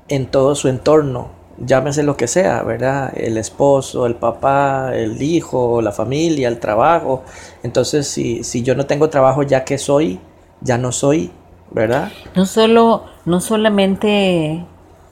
en 0.08 0.26
todo 0.26 0.54
su 0.54 0.68
entorno, 0.68 1.30
llámese 1.58 2.02
lo 2.02 2.16
que 2.16 2.26
sea, 2.26 2.62
¿verdad? 2.62 3.12
El 3.16 3.37
esposo, 3.37 4.06
el 4.06 4.16
papá, 4.16 4.92
el 4.94 5.22
hijo, 5.22 5.82
la 5.82 5.92
familia, 5.92 6.49
el 6.49 6.58
trabajo. 6.58 7.22
Entonces, 7.62 8.08
si, 8.08 8.42
si 8.44 8.62
yo 8.62 8.75
no 8.75 8.87
tengo 8.87 9.08
trabajo 9.10 9.42
ya 9.42 9.64
que 9.64 9.78
soy, 9.78 10.20
ya 10.60 10.78
no 10.78 10.92
soy, 10.92 11.30
¿verdad? 11.70 12.10
No 12.34 12.46
solo, 12.46 13.04
no 13.24 13.40
solamente 13.40 14.64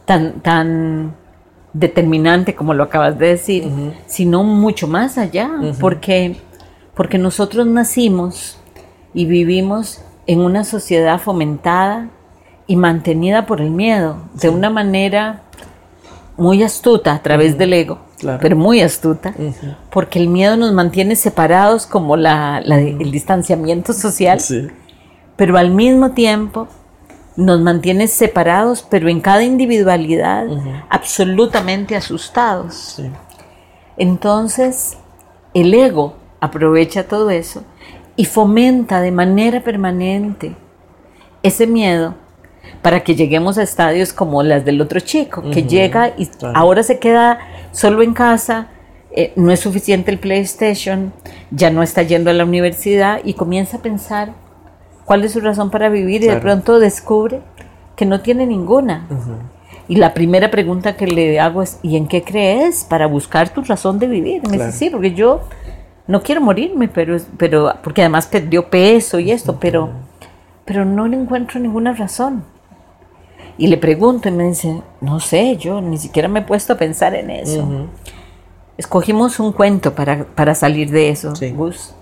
tan, 0.05 0.41
tan 0.41 1.15
determinante 1.73 2.55
como 2.55 2.75
lo 2.75 2.85
acabas 2.85 3.19
de 3.19 3.29
decir, 3.29 3.71
sino 4.07 4.43
mucho 4.43 4.89
más 4.89 5.19
allá, 5.19 5.51
porque, 5.81 6.37
porque 6.95 7.19
nosotros 7.19 7.67
nacimos 7.67 8.59
y 9.15 9.27
vivimos 9.27 10.03
en 10.27 10.41
una 10.41 10.65
sociedad 10.65 11.21
fomentada 11.21 12.11
y 12.67 12.77
mantenida 12.77 13.47
por 13.47 13.61
el 13.61 13.71
miedo, 13.71 14.19
de 14.35 14.49
una 14.51 14.71
manera 14.71 15.43
muy 16.37 16.63
astuta 16.63 17.15
a 17.15 17.23
través 17.23 17.57
del 17.59 17.73
ego, 17.73 17.99
pero 18.41 18.57
muy 18.57 18.81
astuta, 18.81 19.35
porque 19.91 20.19
el 20.19 20.29
miedo 20.29 20.57
nos 20.57 20.73
mantiene 20.73 21.17
separados 21.17 21.87
como 21.87 22.17
la, 22.17 22.59
el 22.59 23.11
distanciamiento 23.11 23.93
social, 23.93 24.41
pero 25.39 25.57
al 25.57 25.71
mismo 25.71 26.11
tiempo 26.11 26.67
nos 27.37 27.61
mantiene 27.61 28.09
separados, 28.09 28.85
pero 28.91 29.09
en 29.09 29.21
cada 29.21 29.45
individualidad 29.45 30.49
absolutamente 30.91 31.95
asustados. 31.95 33.01
Entonces, 33.97 34.99
el 35.55 35.73
ego 35.73 36.17
aprovecha 36.41 37.05
todo 37.05 37.31
eso 37.31 37.63
y 38.17 38.25
fomenta 38.25 39.01
de 39.01 39.13
manera 39.13 39.63
permanente 39.63 40.57
ese 41.45 41.69
miedo 41.69 42.17
para 42.83 43.05
que 43.05 43.15
lleguemos 43.15 43.59
a 43.59 43.63
estadios 43.63 44.13
como 44.13 44.43
las 44.43 44.65
del 44.65 44.81
otro 44.81 44.99
chico, 44.99 45.49
que 45.53 45.63
llega 45.63 46.15
y 46.19 46.29
ahora 46.53 46.83
se 46.83 46.99
queda 46.99 47.39
solo 47.71 48.03
en 48.03 48.13
casa, 48.13 48.71
eh, 49.13 49.33
no 49.37 49.53
es 49.53 49.61
suficiente 49.61 50.11
el 50.11 50.19
PlayStation, 50.19 51.13
ya 51.53 51.71
no 51.71 51.85
está 51.85 52.03
yendo 52.03 52.29
a 52.29 52.35
la 52.35 52.45
universidad 52.45 53.21
y 53.23 53.35
comienza 53.35 53.77
a 53.77 53.83
pensar 53.83 54.48
cuál 55.09 55.25
es 55.25 55.33
su 55.33 55.41
razón 55.41 55.71
para 55.71 55.89
vivir 55.89 56.23
y 56.23 56.27
de 56.27 56.37
pronto 56.37 56.79
descubre 56.79 57.41
que 57.97 58.05
no 58.05 58.21
tiene 58.21 58.47
ninguna. 58.47 59.09
Y 59.89 59.97
la 59.97 60.13
primera 60.13 60.51
pregunta 60.51 60.97
que 60.97 61.07
le 61.07 61.41
hago 61.41 61.63
es, 61.63 61.81
¿y 61.83 61.97
en 61.97 62.07
qué 62.09 62.23
crees 62.23 62.85
para 62.85 63.07
buscar 63.07 63.49
tu 63.49 63.63
razón 63.63 63.99
de 63.99 64.07
vivir? 64.07 64.43
Me 64.47 64.59
dice, 64.59 64.71
sí, 64.71 64.91
porque 64.91 65.15
yo 65.15 65.41
no 66.07 66.23
quiero 66.23 66.43
morirme, 66.43 66.89
pero, 66.89 67.17
pero 67.39 67.73
porque 67.83 68.03
además 68.03 68.27
perdió 68.27 68.69
peso 68.69 69.19
y 69.19 69.31
esto, 69.31 69.59
pero, 69.59 69.89
pero 70.67 70.85
no 70.85 71.09
le 71.09 71.17
encuentro 71.17 71.59
ninguna 71.59 71.95
razón. 71.95 72.45
Y 73.57 73.69
le 73.69 73.79
pregunto 73.79 74.29
y 74.29 74.33
me 74.33 74.45
dice, 74.45 74.83
no 75.01 75.21
sé, 75.21 75.57
yo 75.57 75.81
ni 75.81 75.97
siquiera 75.97 76.29
me 76.29 76.41
he 76.41 76.43
puesto 76.43 76.75
a 76.75 76.77
pensar 76.77 77.15
en 77.15 77.31
eso. 77.31 77.89
Escogimos 78.77 79.41
un 79.41 79.53
cuento 79.53 79.95
para, 79.95 80.55
salir 80.55 80.91
de 80.91 81.09
eso, 81.09 81.33
Gus. 81.55 81.95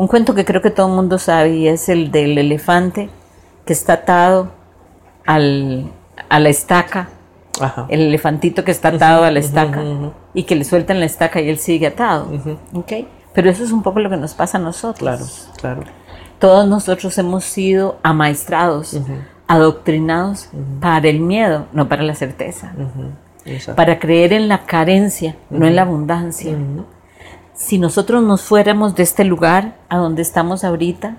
Un 0.00 0.06
cuento 0.06 0.34
que 0.34 0.46
creo 0.46 0.62
que 0.62 0.70
todo 0.70 0.86
el 0.86 0.94
mundo 0.94 1.18
sabe 1.18 1.50
y 1.56 1.68
es 1.68 1.90
el 1.90 2.10
del 2.10 2.38
elefante 2.38 3.10
que 3.66 3.74
está 3.74 3.92
atado 3.92 4.50
al, 5.26 5.92
a 6.30 6.40
la 6.40 6.48
estaca. 6.48 7.10
El 7.90 8.00
elefantito 8.00 8.64
que 8.64 8.70
está 8.70 8.88
atado 8.88 9.24
a 9.24 9.30
la 9.30 9.40
estaca 9.40 9.84
y 10.32 10.44
que 10.44 10.56
le 10.56 10.64
sueltan 10.64 11.00
la 11.00 11.04
estaca 11.04 11.42
y 11.42 11.50
él 11.50 11.58
sigue 11.58 11.88
atado. 11.88 12.28
¿okay? 12.72 13.08
Pero 13.34 13.50
eso 13.50 13.62
es 13.62 13.72
un 13.72 13.82
poco 13.82 14.00
lo 14.00 14.08
que 14.08 14.16
nos 14.16 14.32
pasa 14.32 14.56
a 14.56 14.62
nosotros. 14.62 15.50
Claro, 15.58 15.82
claro. 15.82 15.92
Todos 16.38 16.66
nosotros 16.66 17.18
hemos 17.18 17.44
sido 17.44 17.98
amaestrados 18.02 18.98
adoctrinados 19.48 20.48
para 20.80 21.10
el 21.10 21.20
miedo, 21.20 21.66
no 21.74 21.90
para 21.90 22.04
la 22.04 22.14
certeza. 22.14 22.72
Para 23.76 23.98
creer 23.98 24.32
en 24.32 24.48
la 24.48 24.64
carencia, 24.64 25.36
no 25.50 25.66
en 25.66 25.76
la 25.76 25.82
abundancia. 25.82 26.56
Si 27.54 27.78
nosotros 27.78 28.22
nos 28.22 28.42
fuéramos 28.42 28.94
de 28.94 29.02
este 29.02 29.24
lugar 29.24 29.76
a 29.88 29.98
donde 29.98 30.22
estamos 30.22 30.64
ahorita 30.64 31.16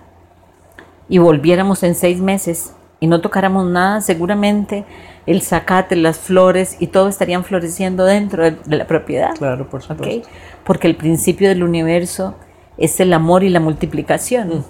y 1.07 1.17
volviéramos 1.19 1.83
en 1.83 1.95
seis 1.95 2.19
meses 2.19 2.73
y 2.99 3.07
no 3.07 3.21
tocáramos 3.21 3.65
nada, 3.65 4.01
seguramente 4.01 4.85
el 5.25 5.41
zacate, 5.41 5.95
las 5.95 6.17
flores 6.17 6.77
y 6.79 6.87
todo 6.87 7.07
estarían 7.07 7.43
floreciendo 7.43 8.05
dentro 8.05 8.43
de, 8.43 8.57
la 8.77 8.87
propiedad. 8.87 9.35
Claro, 9.35 9.69
por 9.69 9.81
supuesto. 9.81 10.29
Porque 10.63 10.87
el 10.87 10.95
principio 10.95 11.49
del 11.49 11.63
universo 11.63 12.35
es 12.77 12.99
el 12.99 13.13
amor 13.13 13.43
y 13.43 13.49
la 13.49 13.59
multiplicación. 13.59 14.65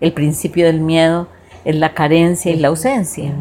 El 0.00 0.12
principio 0.12 0.66
del 0.66 0.80
miedo 0.80 1.28
es 1.64 1.76
la 1.76 1.94
carencia 1.94 2.52
y 2.52 2.56
la 2.56 2.68
ausencia. 2.68 3.32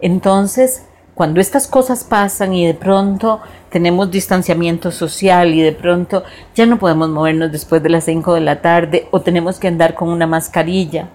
Entonces, 0.00 0.86
cuando 1.14 1.40
estas 1.40 1.66
cosas 1.66 2.04
pasan 2.04 2.54
y 2.54 2.66
de 2.66 2.74
pronto 2.74 3.40
tenemos 3.72 4.10
distanciamiento 4.10 4.92
social 4.92 5.54
y 5.54 5.62
de 5.62 5.72
pronto 5.72 6.22
ya 6.54 6.66
no 6.66 6.78
podemos 6.78 7.08
movernos 7.08 7.50
después 7.50 7.82
de 7.82 7.88
las 7.88 8.04
5 8.04 8.34
de 8.34 8.40
la 8.42 8.60
tarde 8.60 9.08
o 9.10 9.22
tenemos 9.22 9.58
que 9.58 9.66
andar 9.66 9.94
con 9.94 10.10
una 10.10 10.26
mascarilla, 10.26 11.08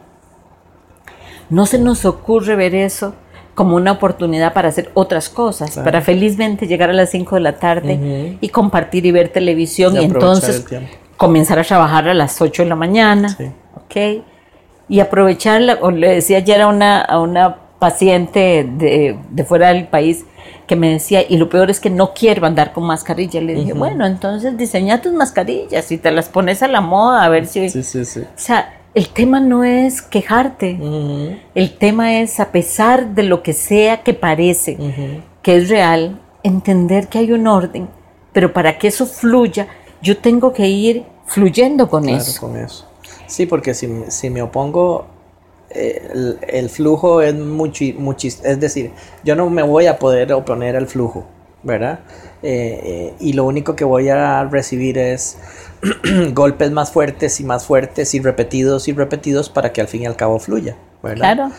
no 1.49 1.65
se 1.65 1.79
nos 1.79 2.03
ocurre 2.03 2.55
ver 2.55 2.75
eso 2.75 3.13
como 3.55 3.75
una 3.75 3.93
oportunidad 3.93 4.53
para 4.53 4.69
hacer 4.69 4.91
otras 4.93 5.29
cosas, 5.29 5.77
para 5.77 6.01
felizmente 6.01 6.67
llegar 6.67 6.89
a 6.89 6.93
las 6.93 7.11
5 7.11 7.35
de 7.35 7.41
la 7.41 7.53
tarde 7.53 8.37
y 8.41 8.49
compartir 8.49 9.05
y 9.05 9.11
ver 9.11 9.29
televisión 9.29 9.95
y, 9.95 10.03
entonces 10.03 10.65
comenzar 11.15 11.57
a 11.59 11.63
trabajar 11.63 12.09
a 12.09 12.13
las 12.13 12.41
8 12.41 12.63
de 12.63 12.69
la 12.69 12.75
mañana. 12.75 13.37
¿ok?, 13.75 14.23
y 14.89 15.01
aprovecharla, 15.01 15.79
o 15.81 15.91
le 15.91 16.15
decía 16.15 16.37
ayer 16.37 16.61
a 16.61 16.67
una, 16.67 17.01
a 17.01 17.19
una 17.19 17.57
paciente 17.79 18.67
de, 18.77 19.17
de, 19.29 19.43
fuera 19.43 19.69
del 19.69 19.87
país 19.87 20.25
que 20.65 20.75
me 20.75 20.91
decía, 20.91 21.23
y 21.27 21.37
lo 21.37 21.49
peor 21.49 21.69
es 21.69 21.79
que 21.79 21.89
no 21.89 22.13
quiero 22.13 22.45
andar 22.45 22.73
con 22.73 22.85
mascarilla. 22.85 23.39
Le 23.39 23.53
dije, 23.53 23.73
bueno, 23.73 24.05
entonces 24.05 24.57
diseña 24.57 25.01
tus 25.01 25.13
mascarillas 25.13 25.91
y 25.91 25.97
te 25.97 26.11
las 26.11 26.29
pones 26.29 26.61
a 26.61 26.67
la 26.67 26.81
moda 26.81 27.23
a 27.23 27.29
ver 27.29 27.47
si... 27.47 27.69
Sí, 27.69 27.83
sí, 27.83 28.03
sí. 28.03 28.21
O 28.21 28.25
sea, 28.35 28.77
el 28.93 29.09
tema 29.09 29.39
no 29.39 29.63
es 29.63 30.01
quejarte, 30.01 30.79
el 31.53 31.77
tema 31.77 32.19
es, 32.19 32.39
a 32.39 32.51
pesar 32.51 33.13
de 33.13 33.23
lo 33.23 33.43
que 33.43 33.53
sea 33.53 34.01
que 34.01 34.13
parece 34.13 34.77
que 35.41 35.57
es 35.57 35.69
real, 35.69 36.19
entender 36.43 37.07
que 37.07 37.19
hay 37.19 37.31
un 37.31 37.47
orden, 37.47 37.87
pero 38.33 38.53
para 38.53 38.77
que 38.77 38.87
eso 38.87 39.05
fluya, 39.05 39.67
yo 40.01 40.17
tengo 40.17 40.51
que 40.51 40.67
ir 40.67 41.05
fluyendo 41.25 41.87
con 41.89 42.03
claro, 42.03 42.17
eso. 42.17 42.41
Con 42.41 42.57
eso. 42.57 42.87
Sí, 43.27 43.45
porque 43.45 43.73
si, 43.73 43.87
si 44.07 44.29
me 44.29 44.41
opongo, 44.41 45.05
el, 45.69 46.69
flujo 46.69 47.21
es 47.21 47.35
mucho, 47.35 47.83
es 47.83 48.59
decir, 48.59 48.91
yo 49.23 49.35
no 49.35 49.49
me 49.49 49.63
voy 49.63 49.87
a 49.87 49.99
poder 49.99 50.31
oponer 50.33 50.75
al 50.75 50.87
flujo, 50.87 51.25
¿verdad? 51.63 51.99
Eh, 52.41 52.81
eh, 52.83 53.13
y 53.19 53.33
lo 53.33 53.45
único 53.45 53.75
que 53.75 53.83
voy 53.83 54.09
a 54.09 54.43
recibir 54.45 54.97
es 54.97 55.37
golpes 56.33 56.71
más 56.71 56.91
fuertes 56.91 57.39
y 57.39 57.43
más 57.43 57.65
fuertes 57.65 58.13
y 58.13 58.19
repetidos 58.19 58.87
y 58.87 58.93
repetidos 58.93 59.49
para 59.49 59.73
que 59.73 59.81
al 59.81 59.87
fin 59.87 60.03
y 60.03 60.05
al 60.05 60.15
cabo 60.15 60.39
fluya, 60.39 60.75
¿verdad? 61.03 61.35
Claro, 61.35 61.51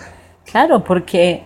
claro, 0.45 0.85
porque, 0.85 1.43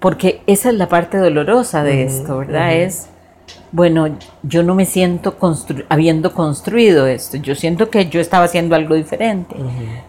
porque 0.00 0.42
esa 0.46 0.70
es 0.70 0.76
la 0.76 0.88
parte 0.88 1.18
dolorosa 1.18 1.82
de 1.84 2.04
esto, 2.04 2.38
¿verdad? 2.38 2.74
Es 2.74 3.08
bueno, 3.72 4.18
yo 4.42 4.62
no 4.62 4.74
me 4.74 4.84
siento 4.84 5.36
habiendo 5.88 6.32
construido 6.34 7.06
esto, 7.06 7.38
yo 7.38 7.54
siento 7.54 7.90
que 7.90 8.06
yo 8.06 8.20
estaba 8.20 8.44
haciendo 8.44 8.76
algo 8.76 8.94
diferente. 8.94 9.56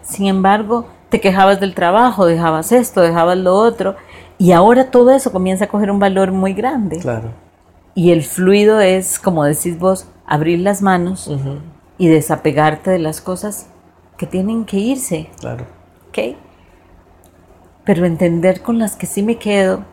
Sin 0.02 0.26
embargo, 0.26 0.86
te 1.14 1.20
quejabas 1.20 1.60
del 1.60 1.76
trabajo, 1.76 2.26
dejabas 2.26 2.72
esto, 2.72 3.00
dejabas 3.00 3.38
lo 3.38 3.54
otro, 3.54 3.94
y 4.36 4.50
ahora 4.50 4.90
todo 4.90 5.12
eso 5.12 5.30
comienza 5.30 5.66
a 5.66 5.68
coger 5.68 5.92
un 5.92 6.00
valor 6.00 6.32
muy 6.32 6.54
grande. 6.54 6.98
Claro. 6.98 7.30
Y 7.94 8.10
el 8.10 8.24
fluido 8.24 8.80
es, 8.80 9.20
como 9.20 9.44
decís 9.44 9.78
vos, 9.78 10.08
abrir 10.26 10.58
las 10.58 10.82
manos 10.82 11.30
y 11.98 12.08
desapegarte 12.08 12.90
de 12.90 12.98
las 12.98 13.20
cosas 13.20 13.68
que 14.16 14.26
tienen 14.26 14.64
que 14.64 14.78
irse. 14.78 15.30
Claro. 15.38 15.66
¿Ok? 16.08 16.36
Pero 17.84 18.06
entender 18.06 18.60
con 18.60 18.80
las 18.80 18.96
que 18.96 19.06
sí 19.06 19.22
me 19.22 19.36
quedo 19.36 19.84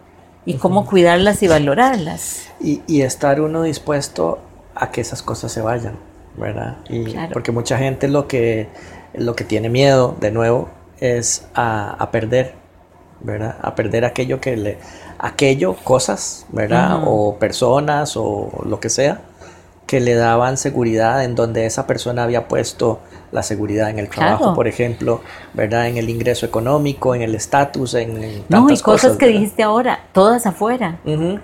y 0.44 0.56
cómo 0.56 0.88
cuidarlas 0.88 1.44
y 1.44 1.48
valorarlas. 1.48 2.48
Y, 2.60 3.02
estar 3.02 3.40
uno 3.42 3.62
dispuesto 3.62 4.40
a 4.74 4.90
que 4.90 5.02
esas 5.02 5.22
cosas 5.22 5.52
se 5.52 5.62
vayan, 5.62 6.00
¿verdad? 6.36 6.78
Y 6.90 7.14
Porque 7.32 7.52
mucha 7.52 7.78
gente 7.78 8.08
lo 8.08 8.28
que, 8.28 8.70
lo 9.14 9.36
que 9.36 9.44
tiene 9.44 9.70
miedo, 9.70 10.16
de 10.20 10.32
nuevo, 10.32 10.81
es 11.02 11.48
a, 11.54 12.08
perder, 12.12 12.54
¿verdad? 13.20 13.58
A 13.62 13.76
perder 13.76 14.06
aquello 14.06 14.40
que 14.40 14.56
le... 14.56 14.78
Aquello, 15.20 15.76
cosas, 15.84 16.48
¿verdad? 16.50 17.04
O 17.06 17.38
personas 17.38 18.16
o 18.16 18.64
lo 18.66 18.80
que 18.80 18.90
sea, 18.90 19.22
que 19.86 20.00
le 20.00 20.16
daban 20.16 20.58
seguridad 20.58 21.24
en 21.24 21.36
donde 21.36 21.66
esa 21.66 21.86
persona 21.86 22.24
había 22.24 22.48
puesto 22.48 23.02
la 23.32 23.44
seguridad 23.44 23.90
en 23.90 24.00
el 24.00 24.10
trabajo, 24.10 24.54
por 24.54 24.68
ejemplo, 24.68 25.22
¿verdad? 25.54 25.88
En 25.88 25.98
el 25.98 26.10
ingreso 26.10 26.46
económico, 26.46 27.14
en 27.14 27.22
el 27.22 27.36
estatus, 27.36 27.94
en, 27.96 28.14
tantas 28.48 28.50
No, 28.50 28.70
y 28.72 28.80
cosas, 28.80 29.18
que 29.18 29.28
dijiste 29.28 29.64
ahora, 29.64 30.00
todas 30.12 30.46
afuera. 30.46 31.00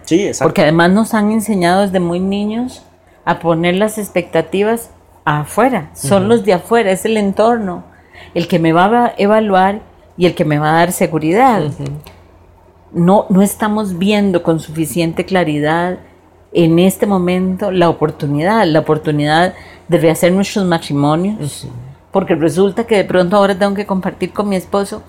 Sí, 0.06 0.26
exacto. 0.28 0.50
Porque 0.50 0.62
además 0.62 0.92
nos 0.92 1.14
han 1.14 1.32
enseñado 1.32 1.82
desde 1.82 2.00
muy 2.00 2.20
niños 2.20 2.84
a 3.26 3.40
poner 3.40 3.76
las 3.76 3.98
expectativas 3.98 4.92
afuera, 5.26 5.90
son 5.94 6.30
los 6.30 6.46
de 6.46 6.54
afuera, 6.54 6.92
es 6.92 7.04
el 7.04 7.18
entorno, 7.18 7.84
el 8.34 8.48
que 8.48 8.60
me 8.60 8.74
va 8.74 8.86
a 9.06 9.14
evaluar 9.18 9.82
y 10.18 10.26
el 10.26 10.36
que 10.36 10.46
me 10.46 10.60
va 10.60 10.70
a 10.72 10.74
dar 10.80 10.92
seguridad. 10.92 11.64
No, 12.92 13.26
no 13.30 13.42
estamos 13.42 13.98
viendo 13.98 14.44
con 14.44 14.60
suficiente 14.60 15.26
claridad 15.26 15.98
en 16.54 16.80
este 16.80 17.06
momento 17.06 17.72
la 17.72 17.90
oportunidad, 17.90 18.66
la 18.66 18.80
oportunidad 18.80 19.54
de 19.88 19.98
rehacer 19.98 20.32
nuestros 20.32 20.66
matrimonios, 20.66 21.68
porque 22.12 22.36
resulta 22.36 22.86
que 22.86 22.96
de 22.98 23.04
pronto 23.04 23.36
ahora 23.36 23.58
tengo 23.58 23.74
que 23.76 23.86
compartir 23.86 24.32
con 24.34 24.48
mi 24.50 24.56
esposo 24.56 25.04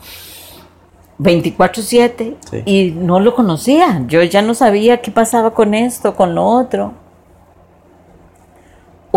24/7 1.18 2.36
Sí. 2.50 2.62
y 2.64 2.90
no 2.92 3.20
lo 3.20 3.34
conocía. 3.34 4.02
Yo 4.08 4.22
ya 4.22 4.42
no 4.42 4.54
sabía 4.54 5.00
qué 5.00 5.10
pasaba 5.10 5.52
con 5.54 5.74
esto, 5.74 6.14
con 6.14 6.34
lo 6.34 6.44
otro. 6.44 6.92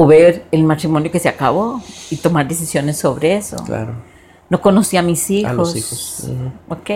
O 0.02 0.08
ver 0.08 0.46
el 0.52 0.64
matrimonio 0.64 1.12
que 1.12 1.20
se 1.20 1.30
acabó 1.30 1.80
y 2.10 2.16
tomar 2.16 2.48
decisiones 2.48 2.98
sobre 2.98 3.36
eso. 3.36 3.58
Claro. 3.66 3.94
No 4.50 4.60
conocía 4.60 5.02
a 5.02 5.04
mis 5.04 5.30
hijos. 5.30 5.52
A 5.52 5.54
los 5.54 5.76
hijos. 5.76 6.24
Ujú. 6.28 6.52
Ok. 6.74 6.90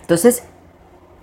Entonces, 0.00 0.44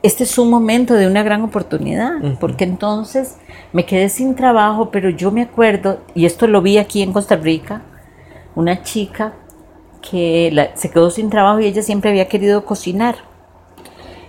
este 0.03 0.23
es 0.23 0.37
un 0.37 0.51
momento 0.51 0.93
de 0.93 1.07
una 1.07 1.23
gran 1.23 1.41
oportunidad, 1.41 2.11
porque 2.39 2.63
entonces 2.63 3.37
me 3.73 3.87
quedé 3.87 4.07
sin 4.09 4.35
trabajo, 4.35 4.91
pero 4.91 5.09
yo 5.09 5.31
me 5.31 5.41
acuerdo, 5.41 5.99
y 6.13 6.25
esto 6.27 6.45
lo 6.45 6.61
vi 6.61 6.77
aquí 6.77 7.01
en 7.01 7.11
Costa 7.11 7.35
Rica, 7.37 7.81
una 8.53 8.83
chica 8.83 9.33
que 10.07 10.51
la- 10.53 10.75
se 10.75 10.91
quedó 10.91 11.09
sin 11.09 11.31
trabajo 11.31 11.59
y 11.59 11.65
ella 11.65 11.81
siempre 11.81 12.11
había 12.11 12.27
querido 12.27 12.65
cocinar. 12.65 13.15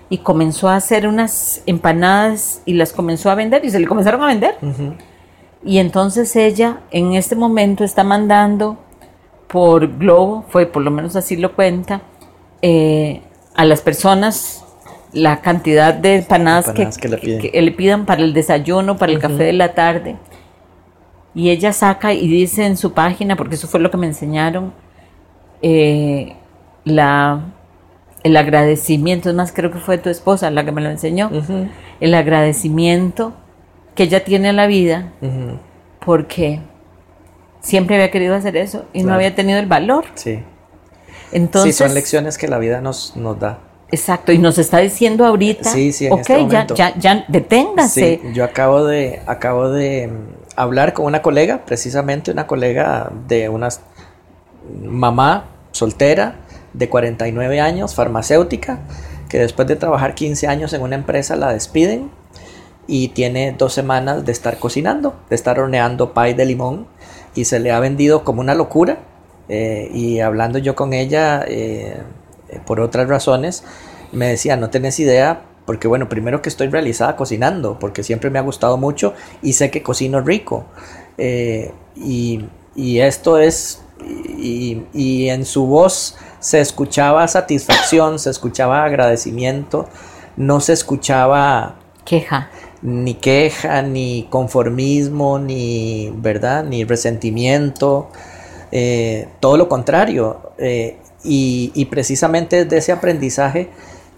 Y 0.09 0.19
comenzó 0.19 0.69
a 0.71 0.77
hacer 0.77 1.07
unas 1.07 1.63
empanadas 1.67 2.63
y 2.65 2.73
las 2.73 2.93
comenzó 2.95 3.31
a 3.31 3.35
vender 3.35 3.65
y 3.67 3.71
se 3.71 3.79
le 3.81 3.87
comenzaron 3.87 4.23
a 4.23 4.29
vender. 4.29 4.57
Ujú. 4.63 4.95
Y 5.67 5.79
entonces 5.79 6.35
ella 6.37 6.79
en 6.93 7.15
este 7.15 7.35
momento 7.35 7.83
está 7.83 8.05
mandando 8.05 8.79
por 9.49 9.99
Globo, 9.99 10.45
fue 10.49 10.67
por 10.67 10.83
lo 10.83 10.93
menos 10.93 11.17
así 11.17 11.37
lo 11.37 11.57
cuenta, 11.57 12.03
eh, 12.63 13.21
a 13.57 13.65
las 13.65 13.81
personas 13.81 14.65
la 15.13 15.41
cantidad 15.41 15.93
de 15.93 16.19
empanadas, 16.19 16.69
Empanadas 16.69 16.99
que, 16.99 17.03
que 17.03 17.09
le 17.09 17.19
piden. 17.19 17.41
que 17.41 17.63
le 17.63 17.73
pidan 17.73 18.07
para 18.07 18.23
el 18.23 18.33
desayuno, 18.33 18.97
para 18.97 19.11
el 19.11 19.19
café 19.19 19.43
de 19.43 19.53
la 19.55 19.75
tarde. 19.75 20.17
Y 21.35 21.51
ella 21.51 21.73
saca 21.73 22.13
y 22.13 22.29
dice 22.29 22.65
en 22.65 22.77
su 22.77 22.93
página, 22.93 23.35
porque 23.35 23.57
eso 23.57 23.67
fue 23.67 23.81
lo 23.81 23.91
que 23.91 23.97
me 23.97 24.07
enseñaron, 24.07 24.73
eh, 25.63 26.37
la, 26.85 27.41
el 28.23 28.37
agradecimiento, 28.37 29.31
es 29.31 29.35
más, 29.35 29.53
creo 29.53 29.73
que 29.73 29.79
fue 29.79 29.99
tu 29.99 30.11
esposa 30.11 30.49
la 30.51 30.65
que 30.65 30.71
me 30.71 30.81
lo 30.81 30.91
enseñó, 30.91 31.31
el 32.01 32.15
agradecimiento 32.15 33.33
que 33.97 34.05
ella 34.05 34.23
tiene 34.23 34.51
a 34.51 34.53
la 34.53 34.67
vida 34.69 35.13
porque 36.05 36.61
siempre 37.61 37.97
había 37.97 38.13
querido 38.13 38.35
hacer 38.37 38.57
eso 38.57 38.85
y 38.93 39.03
no 39.03 39.15
había 39.15 39.35
tenido 39.35 39.59
el 39.59 39.67
valor. 39.67 40.05
Sí. 40.15 40.45
Entonces, 41.33 41.75
sí, 41.75 41.83
son 41.85 41.95
lecciones 41.95 42.39
que 42.39 42.47
la 42.47 42.59
vida 42.59 42.81
nos, 42.81 43.17
nos 43.17 43.41
da. 43.41 43.59
exacto, 43.91 44.31
y 44.31 44.39
nos 44.39 44.59
está 44.59 44.79
diciendo 44.79 45.25
ahorita, 45.25 45.73
Sí, 45.73 45.91
sí, 45.91 46.07
en 46.07 46.13
ok, 46.13 46.21
este 46.21 46.49
ya, 46.49 46.67
ya, 46.69 46.95
ya, 46.97 47.25
deténgase. 47.27 48.21
Sí, 48.23 48.33
yo 48.33 48.45
acabo 48.45 48.85
de, 48.85 49.21
acabo 49.27 49.71
de 49.71 50.07
mm, 50.07 50.13
hablar 50.55 50.93
con 50.93 51.07
una 51.07 51.23
colega, 51.23 51.65
precisamente 51.67 52.31
una 52.31 52.47
colega 52.47 53.11
de 53.27 53.49
una 53.49 53.69
mamá 54.85 55.47
soltera 55.73 56.37
de 56.73 56.89
49 56.89 57.61
años, 57.61 57.95
farmacéutica, 57.95 58.79
que 59.29 59.39
después 59.39 59.67
de 59.67 59.75
trabajar 59.75 60.15
15 60.15 60.47
años 60.47 60.73
en 60.73 60.83
una 60.83 60.95
empresa 60.95 61.35
la 61.35 61.53
despiden 61.53 62.11
y 62.87 63.09
tiene 63.09 63.55
dos 63.57 63.73
semanas 63.73 64.25
de 64.25 64.33
estar 64.33 64.59
cocinando, 64.59 65.15
de 65.29 65.37
estar 65.37 65.59
horneando 65.59 66.15
pie 66.15 66.35
de 66.35 66.47
limón 66.47 66.87
y 67.35 67.45
se 67.45 67.59
le 67.59 67.73
ha 67.73 67.81
vendido 67.81 68.25
como 68.25 68.41
una 68.41 68.55
locura. 68.55 68.99
eh, 69.49 69.91
y 69.95 70.21
hablando 70.21 70.59
yo 70.59 70.75
con 70.75 70.93
ella 70.93 71.45
eh, 71.47 72.03
eh, 72.49 72.61
por 72.67 72.81
otras 72.81 73.09
razones, 73.09 73.65
me 74.13 74.27
decía, 74.27 74.57
no 74.57 74.71
tenés 74.71 74.99
idea, 75.01 75.43
porque 75.67 75.89
bueno, 75.89 76.09
primero 76.09 76.43
que 76.43 76.49
estoy 76.49 76.69
realizada 76.69 77.17
cocinando, 77.17 77.79
porque 77.79 78.03
siempre 78.03 78.31
me 78.31 78.39
ha 78.39 78.43
gustado 78.43 78.77
mucho 78.77 79.15
y 79.43 79.53
sé 79.55 79.71
que 79.71 79.83
cocino 79.83 80.21
rico. 80.21 80.67
y, 81.97 82.45
y 82.75 83.01
esto 83.01 83.39
es, 83.39 83.83
y 84.05 85.29
en 85.29 85.45
su 85.45 85.67
voz 85.67 86.17
se 86.41 86.61
escuchaba 86.61 87.27
satisfacción, 87.27 88.19
se 88.19 88.31
escuchaba 88.31 88.85
agradecimiento, 88.85 89.89
no 90.37 90.61
se 90.61 90.73
escuchaba 90.73 91.77
Queja. 92.07 92.49
Ni 92.87 93.15
queja, 93.15 93.83
ni 93.83 94.29
conformismo, 94.31 95.41
ni 95.41 96.13
verdad, 96.17 96.65
ni 96.65 96.85
resentimiento, 96.85 98.09
eh, 98.71 99.29
todo 99.41 99.57
lo 99.57 99.69
contrario. 99.69 100.53
eh, 100.59 100.99
y, 101.25 101.73
y 101.75 101.87
precisamente 101.87 102.65
de 102.65 102.77
ese 102.77 102.93
aprendizaje 102.93 103.69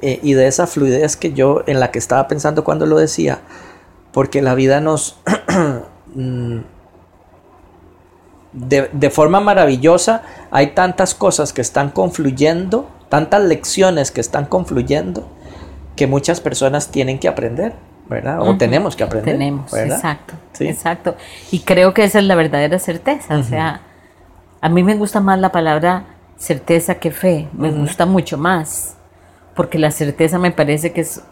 eh, 0.03 0.21
y 0.23 0.35
de 0.35 0.47
esa 0.47 0.67
fluidez 0.67 1.17
que 1.17 1.33
yo 1.33 1.63
en 1.67 1.81
la 1.81 1.91
que 1.91 1.99
estaba 1.99 2.29
pensando 2.29 2.65
cuando 2.65 2.85
lo 2.85 2.99
decía, 2.99 3.41
porque 4.13 4.43
la 4.43 4.55
vida 4.55 4.81
nos 4.83 5.19
mm, 6.15 6.59
de, 8.53 8.91
de 8.93 9.11
forma 9.11 9.41
maravillosa 9.41 10.23
hay 10.51 10.69
tantas 10.69 11.15
cosas 11.15 11.55
que 11.55 11.63
están 11.63 11.91
confluyendo, 11.91 12.89
tantas 13.09 13.43
lecciones 13.43 14.11
que 14.11 14.21
están 14.21 14.45
confluyendo 14.45 15.27
que 15.97 16.07
muchas 16.07 16.41
personas 16.41 16.89
tienen 16.89 17.19
que 17.19 17.29
aprender, 17.29 17.73
¿verdad? 18.09 18.41
O 18.41 18.57
tenemos 18.57 18.97
que 18.97 19.05
aprender. 19.05 19.35
Tenemos, 19.35 19.71
¿verdad? 19.71 19.97
exacto, 19.97 20.35
Sí. 20.53 20.67
exacto. 20.69 21.17
Y 21.51 21.61
creo 21.61 21.93
que 21.95 22.05
esa 22.05 22.19
es 22.19 22.25
la 22.25 22.35
verdadera 22.35 22.79
certeza. 22.79 23.37
O 23.39 23.43
sea, 23.43 23.83
a 24.61 24.69
mí 24.69 24.83
me 24.83 24.95
gusta 24.97 25.21
más 25.21 25.39
la 25.39 25.53
palabra 25.53 26.05
certeza 26.37 26.95
que 26.97 27.11
fe. 27.11 27.49
Me 27.53 27.71
gusta 27.71 28.07
mucho 28.07 28.39
más. 28.39 28.95
Porque 29.55 29.79
la 29.79 29.91
certeza 29.91 30.39
me 30.39 30.51
parece 30.53 30.93
que 30.93 31.01
es 31.03 31.23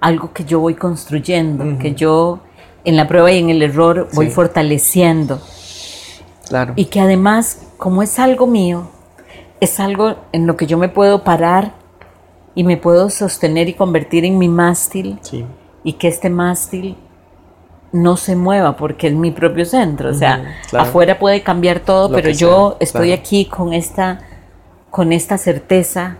algo 0.00 0.32
que 0.32 0.44
yo 0.44 0.60
voy 0.60 0.74
construyendo, 0.74 1.78
que 1.78 1.94
yo 1.94 2.40
en 2.84 2.96
la 2.96 3.08
prueba 3.08 3.30
y 3.32 3.38
en 3.38 3.50
el 3.50 3.62
error 3.62 4.08
voy 4.12 4.26
Sí. 4.26 4.32
fortaleciendo. 4.32 5.40
Claro. 6.48 6.74
Y 6.76 6.86
que 6.86 7.00
además, 7.00 7.62
como 7.76 8.02
es 8.02 8.18
algo 8.18 8.46
mío, 8.46 8.88
es 9.60 9.80
algo 9.80 10.16
en 10.32 10.46
lo 10.46 10.56
que 10.56 10.66
yo 10.66 10.78
me 10.78 10.88
puedo 10.88 11.24
parar 11.24 11.72
y 12.54 12.62
me 12.64 12.76
puedo 12.76 13.10
sostener 13.10 13.68
y 13.68 13.74
convertir 13.74 14.24
en 14.24 14.38
mi 14.38 14.48
mástil 14.48 15.18
sí. 15.22 15.44
Y 15.86 15.92
que 15.94 16.08
este 16.08 16.28
mástil 16.30 16.96
no 17.92 18.16
se 18.16 18.34
mueva 18.34 18.76
porque 18.76 19.06
es 19.06 19.14
mi 19.14 19.30
propio 19.30 19.64
centro. 19.64 20.10
O 20.10 20.14
sea, 20.14 20.40
Ujú, 20.40 20.48
claro. 20.70 20.88
afuera 20.88 21.18
puede 21.20 21.42
cambiar 21.44 21.78
todo, 21.80 22.08
Lo 22.08 22.14
pero 22.16 22.30
yo 22.30 22.70
sea, 22.72 22.76
estoy 22.80 23.06
claro. 23.08 23.20
aquí 23.20 23.44
con 23.46 23.72
esta, 23.72 24.18
con 24.90 25.12
esta 25.12 25.38
certeza 25.38 26.16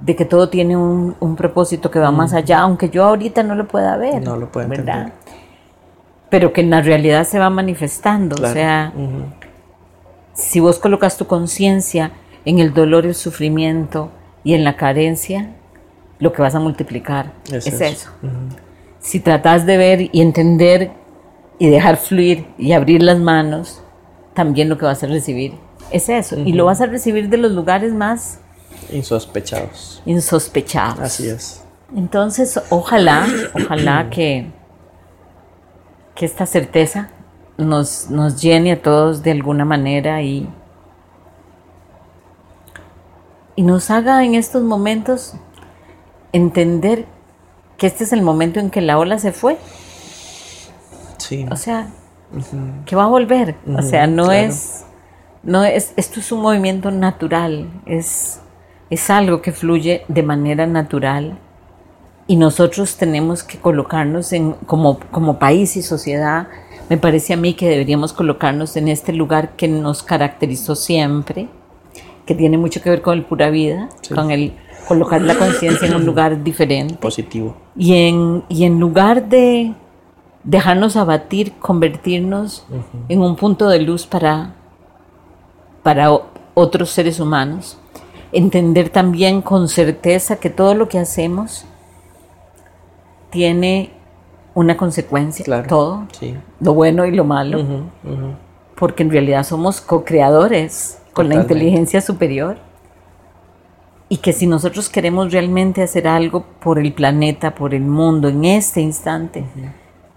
de 0.00 0.16
que 0.16 0.24
todo 0.24 0.48
tiene 0.48 0.76
un, 0.76 1.14
un 1.20 1.36
propósito 1.36 1.88
que 1.90 2.00
va 2.00 2.10
más 2.10 2.34
allá, 2.34 2.58
aunque 2.58 2.90
yo 2.90 3.04
ahorita 3.04 3.44
no 3.44 3.54
lo 3.54 3.68
pueda 3.68 3.96
ver. 3.96 4.22
No 4.24 4.36
lo 4.36 4.50
puedo 4.50 4.68
¿verdad? 4.68 4.98
entender. 4.98 5.12
Pero 6.30 6.52
que 6.52 6.60
en 6.62 6.70
la 6.70 6.82
realidad 6.82 7.22
se 7.24 7.38
va 7.38 7.50
manifestando. 7.50 8.34
O 8.34 8.38
Claro. 8.38 8.54
sea, 8.54 8.92
Ujú. 8.96 9.22
si 10.34 10.58
vos 10.58 10.80
colocas 10.80 11.16
tu 11.16 11.26
conciencia 11.28 12.10
en 12.44 12.58
el 12.58 12.74
dolor 12.74 13.04
y 13.04 13.08
el 13.08 13.14
sufrimiento 13.14 14.10
y 14.42 14.54
en 14.54 14.64
la 14.64 14.76
carencia, 14.76 15.50
lo 16.18 16.32
que 16.32 16.42
vas 16.42 16.54
a 16.54 16.60
multiplicar 16.60 17.32
es, 17.52 17.66
Es 17.66 17.80
eso. 17.80 18.10
Si 18.98 19.20
tratas 19.20 19.64
de 19.66 19.76
ver 19.76 20.08
y 20.12 20.20
entender 20.20 20.90
y 21.58 21.68
dejar 21.68 21.96
fluir 21.96 22.46
y 22.58 22.72
abrir 22.72 23.02
las 23.02 23.18
manos, 23.18 23.80
también 24.34 24.68
lo 24.68 24.78
que 24.78 24.84
vas 24.84 25.02
a 25.02 25.06
recibir 25.06 25.54
es 25.90 26.08
eso. 26.08 26.38
Y 26.40 26.52
lo 26.52 26.64
vas 26.66 26.80
a 26.80 26.86
recibir 26.86 27.28
de 27.28 27.36
los 27.36 27.52
lugares 27.52 27.92
más 27.94 28.40
Insospechados. 28.92 30.02
insospechados. 30.06 31.00
Así 31.00 31.28
es. 31.28 31.64
Entonces, 31.96 32.60
ojalá, 32.70 33.26
ojalá 33.54 34.08
que, 34.10 34.50
que 36.14 36.26
esta 36.26 36.44
certeza 36.46 37.10
nos, 37.56 38.10
nos 38.10 38.40
llene 38.40 38.72
a 38.72 38.82
todos 38.82 39.22
de 39.22 39.30
alguna 39.30 39.64
manera 39.64 40.22
y, 40.22 40.48
y 43.56 43.62
nos 43.62 43.90
haga 43.90 44.24
en 44.24 44.34
estos 44.34 44.62
momentos 44.62 45.34
entender 46.32 47.06
que 47.76 47.86
este 47.86 48.04
es 48.04 48.12
el 48.12 48.22
momento 48.22 48.60
en 48.60 48.70
que 48.70 48.80
la 48.80 48.98
ola 48.98 49.18
se 49.18 49.32
fue. 49.32 49.56
Sí. 51.18 51.46
O 51.50 51.56
sea, 51.56 51.88
que 52.86 52.96
va 52.96 53.04
a 53.04 53.08
volver. 53.08 53.56
o 53.76 53.82
sea, 53.82 54.06
no 54.06 54.24
claro. 54.24 54.48
es, 54.48 54.84
no 55.42 55.64
es, 55.64 55.92
esto 55.96 56.20
es 56.20 56.32
un 56.32 56.40
movimiento 56.40 56.90
natural, 56.90 57.68
es, 57.86 58.40
es 58.90 59.10
algo 59.10 59.40
que 59.42 59.52
fluye 59.52 60.02
de 60.08 60.22
manera 60.22 60.66
natural 60.66 61.38
y 62.26 62.36
nosotros 62.36 62.96
tenemos 62.96 63.42
que 63.42 63.58
colocarnos 63.58 64.32
en, 64.32 64.52
como, 64.66 64.98
como 65.10 65.38
país 65.38 65.76
y 65.76 65.82
sociedad, 65.82 66.48
me 66.90 66.98
parece 66.98 67.32
a 67.32 67.36
mí 67.36 67.54
que 67.54 67.68
deberíamos 67.68 68.12
colocarnos 68.12 68.76
en 68.76 68.88
este 68.88 69.12
lugar 69.12 69.56
que 69.56 69.68
nos 69.68 70.02
caracterizó 70.02 70.74
siempre, 70.74 71.48
que 72.26 72.34
tiene 72.34 72.58
mucho 72.58 72.82
que 72.82 72.90
ver 72.90 73.00
con 73.02 73.16
el 73.16 73.24
pura 73.24 73.48
vida, 73.50 73.88
Sí. 74.02 74.14
con 74.14 74.30
el 74.30 74.52
colocar 74.88 75.20
la 75.22 75.34
conciencia 75.36 75.86
en 75.86 75.94
un 75.94 76.04
lugar 76.06 76.42
diferente. 76.42 76.94
Positivo. 76.94 77.54
Y 77.76 77.94
en, 78.08 78.42
y 78.48 78.64
en 78.64 78.80
lugar 78.80 79.28
de 79.28 79.74
dejarnos 80.44 80.96
abatir, 80.96 81.52
convertirnos 81.60 82.64
en 83.08 83.20
un 83.20 83.36
punto 83.36 83.68
de 83.68 83.80
luz 83.80 84.06
para, 84.06 84.54
para 85.82 86.10
otros 86.54 86.90
seres 86.90 87.20
humanos. 87.20 87.78
Entender 88.32 88.88
también 88.88 89.42
con 89.42 89.68
certeza 89.68 90.36
que 90.36 90.50
todo 90.50 90.74
lo 90.74 90.88
que 90.88 90.98
hacemos 90.98 91.64
tiene 93.30 93.90
una 94.54 94.76
consecuencia, 94.76 95.44
Claro. 95.44 95.68
todo, 95.68 96.02
Sí. 96.12 96.34
lo 96.60 96.74
bueno 96.74 97.06
y 97.06 97.12
lo 97.12 97.24
malo, 97.24 97.60
porque 98.76 99.02
en 99.02 99.10
realidad 99.10 99.44
somos 99.44 99.80
co-creadores 99.80 100.98
con 101.12 101.28
la 101.28 101.36
inteligencia 101.36 102.00
superior. 102.00 102.58
Y 104.08 104.16
que 104.18 104.32
si 104.32 104.46
nosotros 104.46 104.88
queremos 104.88 105.32
realmente 105.32 105.82
hacer 105.82 106.08
algo 106.08 106.44
por 106.60 106.78
el 106.78 106.92
planeta, 106.92 107.54
por 107.54 107.74
el 107.74 107.82
mundo, 107.82 108.28
en 108.28 108.44
este 108.44 108.80
instante, 108.80 109.44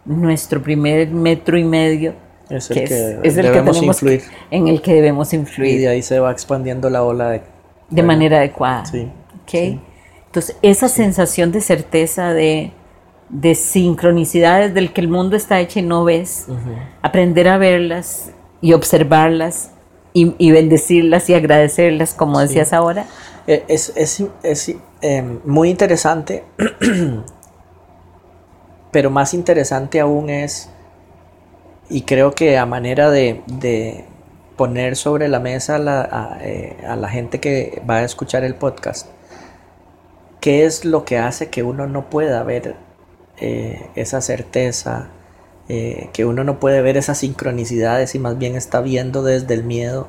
nuestro 0.05 0.61
primer 0.61 1.09
metro 1.09 1.57
y 1.57 1.63
medio 1.63 2.13
Es 2.49 2.69
el 2.71 2.77
que 2.77 2.83
que, 2.85 2.93
es, 2.93 3.01
es 3.23 3.37
el 3.37 3.45
que 3.45 3.49
debemos 3.51 3.75
tenemos 3.77 3.95
influir. 3.97 4.21
que- 4.21 4.55
en 4.55 4.67
el 4.67 4.81
que 4.81 4.93
debemos 4.93 5.33
Y 5.33 5.35
influir 5.37 5.79
de 5.81 5.87
ahí 5.89 6.01
se 6.01 6.19
va 6.19 6.31
expandiendo 6.31 6.89
la 6.89 7.03
ola 7.03 7.29
de... 7.29 7.41
de 7.89 8.03
manera 8.03 8.37
adecuada. 8.37 8.85
Sí, 8.85 9.07
¿ok? 9.43 9.79
Entonces, 10.27 10.55
esa 10.61 10.87
sensación 10.87 11.51
de 11.51 11.59
certeza, 11.59 12.33
de, 12.33 12.71
de 13.29 13.53
sincronicidades 13.55 14.73
del 14.73 14.93
que 14.93 15.01
el 15.01 15.09
mundo 15.09 15.35
está 15.35 15.59
hecho 15.59 15.79
y 15.79 15.81
no 15.81 16.05
ves, 16.05 16.47
aprender 17.01 17.49
a 17.49 17.57
verlas 17.57 18.31
y 18.61 18.71
observarlas 18.73 19.71
y, 20.13 20.35
y 20.37 20.51
bendecirlas 20.51 21.29
y 21.29 21.33
agradecerlas, 21.33 22.13
como 22.13 22.39
decías 22.39 22.73
ahora, 22.73 23.05
Eh, 23.47 23.63
Es, 23.67 23.91
es, 23.95 24.23
es, 24.43 24.75
eh, 25.01 25.39
muy 25.45 25.69
interesante, 25.69 26.43
pero 28.91 29.09
más 29.09 29.33
interesante 29.33 29.99
aún 29.99 30.29
es, 30.29 30.69
y 31.89 32.01
creo 32.03 32.31
que 32.33 32.57
a 32.57 32.65
manera 32.65 33.09
de, 33.09 33.41
de 33.47 34.05
poner 34.57 34.95
sobre 34.95 35.27
la 35.27 35.39
mesa 35.39 35.75
a 35.75 35.79
la, 35.79 36.01
a, 36.01 36.37
eh, 36.41 36.77
a 36.87 36.95
la 36.95 37.09
gente 37.09 37.39
que 37.39 37.81
va 37.89 37.97
a 37.97 38.03
escuchar 38.03 38.43
el 38.43 38.55
podcast, 38.55 39.07
¿qué 40.39 40.65
es 40.65 40.85
lo 40.85 41.03
que 41.05 41.17
hace 41.17 41.49
que 41.49 41.63
uno 41.63 41.87
no 41.87 42.09
pueda 42.09 42.43
ver 42.43 42.75
eh, 43.37 43.89
esa 43.95 44.21
certeza? 44.21 45.09
Eh, 45.73 46.09
que 46.11 46.25
uno 46.25 46.43
no 46.43 46.59
puede 46.59 46.81
ver 46.81 46.97
esas 46.97 47.19
sincronicidades 47.19 48.13
y 48.15 48.19
más 48.19 48.37
bien 48.37 48.55
está 48.55 48.81
viendo 48.81 49.23
desde 49.23 49.53
el 49.53 49.63
miedo 49.63 50.07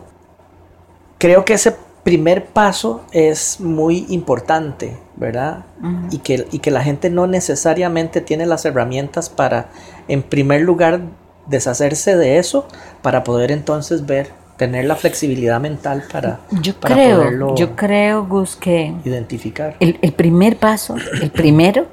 creo 1.22 1.44
que 1.44 1.55
ese 1.55 1.77
primer 2.03 2.46
paso 2.46 3.03
es 3.12 3.61
muy 3.61 4.07
importante, 4.09 4.96
¿verdad? 5.14 5.64
y, 6.11 6.18
que, 6.18 6.48
y 6.51 6.59
que 6.59 6.72
la 6.72 6.83
gente 6.83 7.11
no 7.11 7.29
necesariamente 7.29 8.20
tiene 8.20 8.44
las 8.44 8.64
herramientas 8.64 9.31
para, 9.31 9.68
en 10.09 10.25
primer 10.25 10.62
lugar, 10.62 11.03
deshacerse 11.46 12.16
de 12.16 12.38
eso, 12.38 12.66
para 13.03 13.22
poder 13.22 13.53
entonces 13.53 14.05
ver, 14.05 14.31
tener 14.57 14.85
la 14.85 14.96
flexibilidad 14.96 15.61
mental 15.61 16.03
para, 16.12 16.40
yo 16.61 16.75
para 16.75 16.96
creo, 16.96 17.18
poderlo 17.18 17.55
yo 17.55 17.77
creo, 17.77 18.27
Gus, 18.27 18.57
que 18.57 18.92
identificar. 19.05 19.77
el, 19.79 20.01
el 20.03 20.12
primer 20.12 20.57
paso, 20.57 20.96
el 21.20 21.31
primero, 21.31 21.87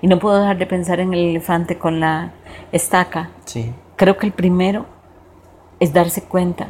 y 0.00 0.06
no 0.06 0.18
puedo 0.18 0.38
dejar 0.40 0.58
de 0.58 0.66
pensar 0.66 1.00
en 1.00 1.12
el 1.14 1.20
elefante 1.30 1.78
con 1.78 2.00
la 2.00 2.32
estaca, 2.72 3.30
Sí. 3.44 3.72
creo 3.96 4.16
que 4.16 4.26
el 4.26 4.32
primero 4.32 4.86
es 5.80 5.92
darse 5.92 6.22
cuenta 6.22 6.68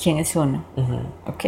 quién 0.00 0.18
es 0.18 0.36
uno, 0.36 0.64
¿ok? 1.26 1.44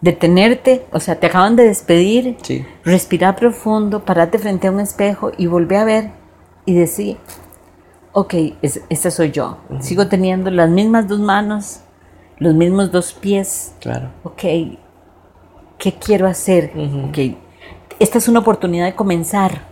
Detenerte, 0.00 0.84
o 0.92 0.98
sea, 1.00 1.18
te 1.20 1.26
acaban 1.26 1.54
de 1.56 1.64
despedir, 1.64 2.36
Sí. 2.42 2.64
respirar 2.84 3.36
profundo, 3.36 4.04
pararte 4.04 4.38
frente 4.38 4.66
a 4.66 4.72
un 4.72 4.80
espejo 4.80 5.30
y 5.38 5.46
volver 5.46 5.78
a 5.78 5.84
ver 5.84 6.10
y 6.66 6.74
decir, 6.74 7.18
ok, 8.12 8.34
es, 8.62 8.82
esta 8.88 9.10
soy 9.10 9.30
yo. 9.30 9.58
Sigo 9.80 10.08
teniendo 10.08 10.50
las 10.50 10.68
mismas 10.68 11.06
dos 11.08 11.20
manos, 11.20 11.80
los 12.38 12.54
mismos 12.54 12.90
dos 12.90 13.12
pies, 13.12 13.74
Claro. 13.80 14.08
ok, 14.24 14.42
¿qué 15.78 15.92
quiero 16.04 16.26
hacer? 16.26 16.72
Ok, 17.08 17.36
esta 18.00 18.18
es 18.18 18.28
una 18.28 18.40
oportunidad 18.40 18.86
de 18.86 18.94
comenzar, 18.94 19.62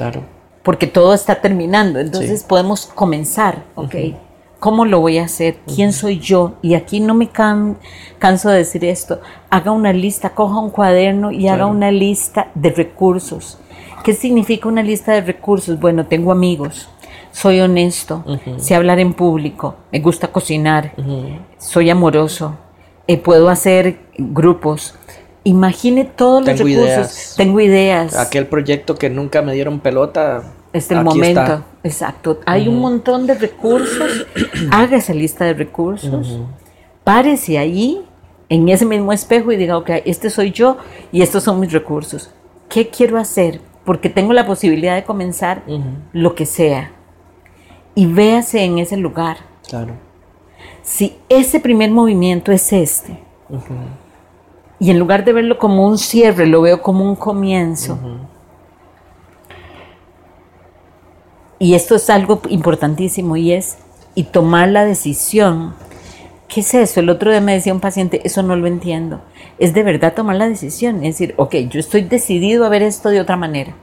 Claro. 0.00 0.22
porque 0.62 0.86
todo 0.86 1.14
está 1.14 1.40
terminando, 1.40 1.98
entonces 2.00 2.40
Sí. 2.40 2.46
podemos 2.48 2.86
comenzar, 2.86 3.64
ok. 3.76 3.94
¿Cómo 4.58 4.84
lo 4.84 5.00
voy 5.00 5.16
a 5.16 5.24
hacer? 5.24 5.56
¿Quién 5.74 5.94
soy 5.94 6.18
yo? 6.18 6.52
Y 6.60 6.74
aquí 6.74 7.00
no 7.00 7.14
me 7.14 7.28
can- 7.30 7.78
canso 8.18 8.50
de 8.50 8.58
decir 8.58 8.84
esto. 8.84 9.20
Haga 9.48 9.70
una 9.72 9.94
lista, 9.94 10.30
coja 10.34 10.58
un 10.58 10.68
cuaderno 10.68 11.30
y 11.32 11.48
haga 11.48 11.64
una 11.64 11.90
lista 11.90 12.48
de 12.54 12.68
recursos. 12.70 13.58
¿Qué 14.04 14.12
significa 14.12 14.68
una 14.68 14.82
lista 14.82 15.12
de 15.12 15.22
recursos? 15.22 15.80
Bueno, 15.80 16.04
tengo 16.06 16.30
amigos, 16.30 16.90
soy 17.32 17.60
honesto, 17.60 18.22
sé 18.58 18.74
hablar 18.74 18.98
en 19.00 19.14
público, 19.14 19.76
me 19.92 20.00
gusta 20.00 20.28
cocinar, 20.28 20.92
soy 21.56 21.88
amoroso, 21.88 22.56
eh, 23.06 23.16
puedo 23.16 23.48
hacer 23.48 23.98
grupos. 24.18 24.94
Imagine 25.44 26.04
todos 26.04 26.44
los 26.44 26.58
recursos. 26.58 26.84
ideas. 26.84 27.34
Tengo 27.36 27.60
ideas. 27.60 28.16
Aquel 28.16 28.46
proyecto 28.46 28.94
que 28.96 29.08
nunca 29.08 29.42
me 29.42 29.54
dieron 29.54 29.80
pelota. 29.80 30.42
Es 30.72 30.90
el 30.90 30.98
aquí 30.98 31.04
momento. 31.06 31.40
está. 31.40 31.64
Exacto. 31.82 32.40
Hay 32.46 32.68
un 32.68 32.78
montón 32.78 33.26
de 33.26 33.34
recursos. 33.34 34.26
Haga 34.70 34.98
esa 34.98 35.14
lista 35.14 35.44
de 35.44 35.54
recursos. 35.54 36.40
Párese 37.04 37.58
ahí, 37.58 38.04
en 38.48 38.68
ese 38.68 38.84
mismo 38.84 39.12
espejo, 39.12 39.50
y 39.50 39.56
diga, 39.56 39.78
ok, 39.78 39.90
este 40.04 40.28
soy 40.30 40.52
yo 40.52 40.76
y 41.10 41.22
estos 41.22 41.42
son 41.42 41.58
mis 41.58 41.72
recursos. 41.72 42.30
¿Qué 42.68 42.88
quiero 42.88 43.18
hacer? 43.18 43.60
Porque 43.84 44.10
tengo 44.10 44.32
la 44.32 44.46
posibilidad 44.46 44.94
de 44.94 45.04
comenzar 45.04 45.62
lo 46.12 46.34
que 46.34 46.46
sea. 46.46 46.92
Y 47.94 48.06
véase 48.06 48.62
en 48.62 48.78
ese 48.78 48.96
lugar. 48.96 49.38
Claro. 49.68 49.94
Si 50.82 51.16
ese 51.28 51.60
primer 51.60 51.90
movimiento 51.90 52.52
es 52.52 52.72
este, 52.72 53.18
y 54.80 54.90
en 54.90 54.98
lugar 54.98 55.26
de 55.26 55.34
verlo 55.34 55.58
como 55.58 55.86
un 55.86 55.98
cierre, 55.98 56.46
lo 56.46 56.62
veo 56.62 56.80
como 56.80 57.04
un 57.04 57.14
comienzo. 57.14 57.98
Y 61.58 61.74
esto 61.74 61.96
es 61.96 62.08
algo 62.08 62.40
importantísimo 62.48 63.36
y 63.36 63.52
es, 63.52 63.76
y 64.14 64.24
tomar 64.24 64.70
la 64.70 64.86
decisión. 64.86 65.74
¿Qué 66.48 66.60
es 66.60 66.72
eso? 66.72 67.00
El 67.00 67.10
otro 67.10 67.30
día 67.30 67.42
me 67.42 67.52
decía 67.52 67.74
un 67.74 67.80
paciente, 67.80 68.22
eso 68.24 68.42
no 68.42 68.56
lo 68.56 68.66
entiendo. 68.66 69.20
Es 69.58 69.74
de 69.74 69.82
verdad 69.82 70.14
tomar 70.14 70.36
la 70.36 70.48
decisión. 70.48 71.04
Es 71.04 71.18
decir, 71.18 71.34
ok, 71.36 71.54
yo 71.68 71.78
estoy 71.78 72.00
decidido 72.00 72.64
a 72.64 72.70
ver 72.70 72.82
esto 72.82 73.10
de 73.10 73.20
otra 73.20 73.36
manera. 73.36 73.76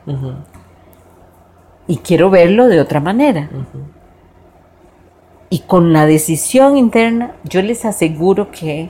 Y 1.88 1.98
quiero 1.98 2.32
verlo 2.32 2.68
de 2.68 2.82
otra 2.82 3.00
manera. 3.00 3.52
Y 5.52 5.60
con 5.60 5.94
la 5.94 6.08
decisión 6.08 6.76
interna, 6.76 7.36
yo 7.44 7.62
les 7.62 7.86
aseguro 7.86 8.50
que 8.50 8.90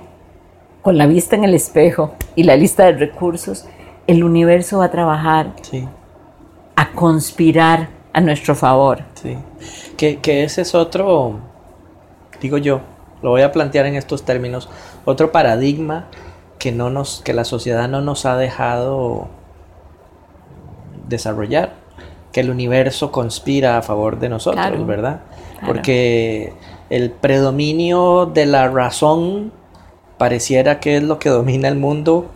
con 0.81 0.97
la 0.97 1.05
vista 1.07 1.35
en 1.35 1.43
el 1.43 1.53
espejo 1.53 2.13
y 2.35 2.43
la 2.43 2.55
lista 2.55 2.85
de 2.85 2.93
recursos, 2.93 3.65
el 4.07 4.23
universo 4.23 4.79
va 4.79 4.85
a 4.85 4.91
trabajar 4.91 5.53
Sí. 5.61 5.87
a 6.75 6.91
conspirar 6.91 7.89
a 8.13 8.21
nuestro 8.21 8.55
favor. 8.55 8.99
Sí. 9.15 9.37
Que, 9.97 10.19
que 10.19 10.43
ese 10.43 10.61
es 10.61 10.73
otro, 10.75 11.39
digo 12.41 12.57
yo, 12.57 12.81
lo 13.21 13.31
voy 13.31 13.41
a 13.41 13.51
plantear 13.51 13.85
en 13.85 13.95
estos 13.95 14.23
términos, 14.23 14.69
otro 15.05 15.31
paradigma 15.31 16.07
que 16.59 16.71
no 16.71 16.89
nos, 16.89 17.21
que 17.21 17.33
la 17.33 17.43
sociedad 17.43 17.87
no 17.89 18.01
nos 18.01 18.25
ha 18.25 18.37
dejado 18.37 19.27
desarrollar, 21.07 21.73
que 22.31 22.41
el 22.41 22.49
universo 22.49 23.11
conspira 23.11 23.77
a 23.77 23.81
favor 23.81 24.19
de 24.19 24.29
nosotros, 24.29 24.65
Claro. 24.65 24.85
¿verdad? 24.85 25.21
Claro. 25.59 25.73
Porque 25.73 26.53
el 26.89 27.11
predominio 27.11 28.25
de 28.27 28.45
la 28.45 28.67
razón 28.69 29.51
pareciera 30.17 30.79
que 30.79 30.97
es 30.97 31.03
lo 31.03 31.19
que 31.19 31.29
domina 31.29 31.67
el 31.67 31.75
mundo 31.75 32.31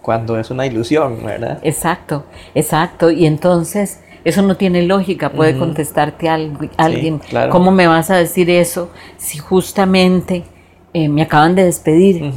cuando 0.00 0.38
es 0.38 0.50
una 0.50 0.66
ilusión, 0.66 1.24
¿verdad? 1.24 1.58
Exacto, 1.62 2.24
exacto. 2.54 3.10
Y 3.10 3.26
entonces 3.26 4.00
eso 4.24 4.42
no 4.42 4.56
tiene 4.56 4.82
lógica, 4.82 5.30
puede 5.30 5.56
contestarte 5.56 6.28
alguien. 6.28 7.18
claro. 7.18 7.50
¿Cómo 7.50 7.70
me 7.70 7.86
vas 7.86 8.10
a 8.10 8.16
decir 8.16 8.50
eso 8.50 8.90
si 9.16 9.38
justamente 9.38 10.44
eh, 10.92 11.08
me 11.08 11.22
acaban 11.22 11.54
de 11.54 11.64
despedir? 11.64 12.32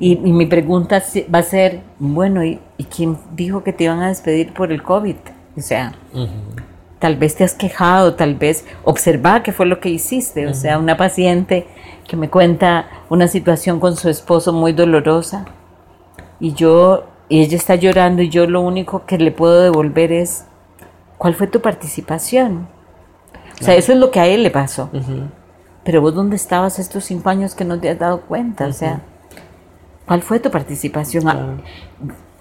Y, 0.00 0.12
y 0.12 0.32
mi 0.32 0.46
pregunta 0.46 1.02
va 1.32 1.40
a 1.40 1.42
ser, 1.42 1.80
bueno, 1.98 2.44
¿y, 2.44 2.58
y 2.78 2.84
quién 2.84 3.18
dijo 3.34 3.62
que 3.62 3.72
te 3.72 3.84
iban 3.84 4.00
a 4.00 4.08
despedir 4.08 4.52
por 4.52 4.72
el 4.72 4.82
COVID? 4.82 5.16
O 5.56 5.60
sea, 5.60 5.94
tal 6.98 7.16
vez 7.16 7.36
te 7.36 7.44
has 7.44 7.54
quejado, 7.54 8.14
tal 8.14 8.34
vez 8.36 8.64
observa 8.84 9.42
qué 9.42 9.52
fue 9.52 9.66
lo 9.66 9.80
que 9.80 9.88
hiciste. 9.90 10.46
O 10.46 10.54
sea, 10.54 10.78
una 10.78 10.96
paciente 10.96 11.66
que 12.06 12.16
me 12.16 12.28
cuenta 12.30 12.86
una 13.10 13.28
situación 13.28 13.80
con 13.80 13.96
su 13.96 14.08
esposo 14.08 14.52
muy 14.52 14.72
dolorosa 14.72 15.44
y 16.40 16.52
yo, 16.54 17.04
y 17.28 17.40
ella 17.42 17.56
está 17.56 17.74
llorando 17.76 18.22
y 18.22 18.28
yo 18.28 18.46
lo 18.46 18.60
único 18.60 19.04
que 19.06 19.18
le 19.18 19.30
puedo 19.30 19.62
devolver 19.62 20.12
es, 20.12 20.44
¿cuál 21.18 21.34
fue 21.34 21.46
tu 21.46 21.60
participación? 21.60 22.66
O 23.60 23.64
sea, 23.64 23.74
eso 23.76 23.92
es 23.92 23.98
lo 23.98 24.10
que 24.10 24.20
a 24.20 24.26
él 24.26 24.42
le 24.42 24.50
pasó. 24.50 24.90
Pero 25.84 26.00
vos 26.00 26.14
dónde 26.14 26.36
estabas 26.36 26.78
estos 26.78 27.04
cinco 27.04 27.28
años 27.30 27.54
que 27.54 27.64
no 27.64 27.78
te 27.78 27.90
has 27.90 27.98
dado 27.98 28.22
cuenta, 28.22 28.66
o 28.66 28.72
sea, 28.72 29.00
¿cuál 30.06 30.22
fue 30.22 30.40
tu 30.40 30.50
participación? 30.50 31.28
Ah, 31.28 31.56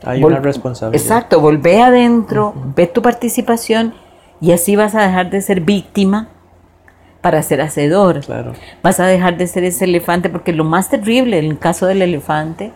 Hay 0.03 0.21
vol- 0.21 0.27
una 0.27 0.39
responsabilidad. 0.39 1.01
Exacto, 1.03 1.39
volvé 1.39 1.81
adentro, 1.81 2.53
ve 2.75 2.87
tu 2.87 3.01
participación 3.01 3.93
y 4.39 4.51
así 4.51 4.75
vas 4.75 4.95
a 4.95 5.01
dejar 5.03 5.29
de 5.29 5.41
ser 5.41 5.61
víctima 5.61 6.29
para 7.21 7.41
ser 7.43 7.61
hacedor. 7.61 8.21
Claro. 8.25 8.53
Vas 8.81 8.99
a 8.99 9.05
dejar 9.05 9.37
de 9.37 9.47
ser 9.47 9.63
ese 9.63 9.85
elefante, 9.85 10.29
porque 10.29 10.53
lo 10.53 10.63
más 10.63 10.89
terrible 10.89 11.37
en 11.39 11.45
el 11.45 11.59
caso 11.59 11.85
del 11.85 12.01
elefante 12.01 12.71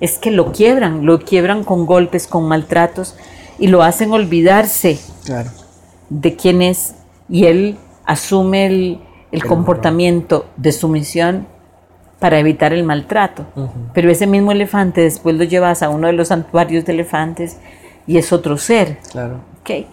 es 0.00 0.18
que 0.18 0.30
lo 0.32 0.52
quiebran, 0.52 1.06
lo 1.06 1.20
quiebran 1.20 1.62
con 1.64 1.86
golpes, 1.86 2.26
con 2.26 2.48
maltratos 2.48 3.16
y 3.58 3.68
lo 3.68 3.82
hacen 3.82 4.12
olvidarse 4.12 4.98
Claro. 5.24 5.50
de 6.10 6.34
quién 6.34 6.60
es 6.62 6.94
y 7.28 7.44
él 7.46 7.76
asume 8.04 8.66
el, 8.66 9.00
el 9.30 9.44
comportamiento 9.44 10.46
de 10.56 10.72
sumisión 10.72 11.46
para 12.18 12.38
evitar 12.40 12.72
el 12.72 12.82
maltrato. 12.84 13.44
Pero 13.94 14.10
ese 14.10 14.26
mismo 14.26 14.52
elefante 14.52 15.00
después 15.00 15.36
lo 15.36 15.44
llevas 15.44 15.82
a 15.82 15.88
uno 15.88 16.08
de 16.08 16.12
los 16.12 16.28
santuarios 16.28 16.84
de 16.84 16.92
elefantes 16.92 17.58
y 18.06 18.18
es 18.18 18.32
otro 18.32 18.58
ser. 18.58 18.98
Claro. 19.12 19.40
¿Qué 19.64 19.86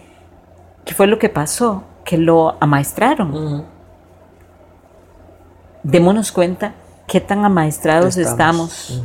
fue 0.95 1.05
lo 1.07 1.19
que 1.19 1.29
pasó? 1.29 1.83
Que 2.09 2.17
lo 2.17 2.55
amaestraron. 2.59 3.65
Démonos 5.83 6.31
cuenta 6.31 6.73
qué 7.05 7.21
tan 7.21 7.45
amaestrados 7.45 8.17
estamos. 8.17 9.03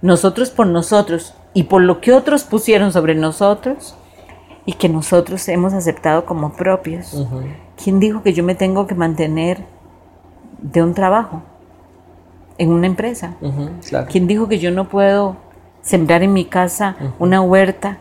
Nosotros 0.00 0.50
por 0.50 0.66
nosotros 0.66 1.34
y 1.54 1.62
por 1.62 1.82
lo 1.82 2.00
que 2.00 2.12
otros 2.12 2.42
pusieron 2.42 2.90
sobre 2.92 3.14
nosotros 3.14 3.94
y 4.66 4.72
que 4.72 4.88
nosotros 4.88 5.46
hemos 5.46 5.72
aceptado 5.72 6.26
como 6.26 6.54
propios. 6.54 7.24
¿Quién 7.80 8.00
dijo 8.00 8.24
que 8.24 8.32
yo 8.32 8.42
me 8.42 8.56
tengo 8.56 8.88
que 8.88 8.96
mantener 8.96 9.64
de 10.60 10.82
un 10.82 10.94
trabajo 10.94 11.42
en 12.58 12.72
una 12.72 12.88
empresa? 12.88 13.36
¿Quién 14.10 14.26
dijo 14.26 14.48
que 14.48 14.58
yo 14.58 14.72
no 14.72 14.88
puedo 14.88 15.36
sembrar 15.80 16.24
en 16.24 16.32
mi 16.32 16.46
casa 16.46 16.96
una 17.20 17.40
huerta 17.40 17.98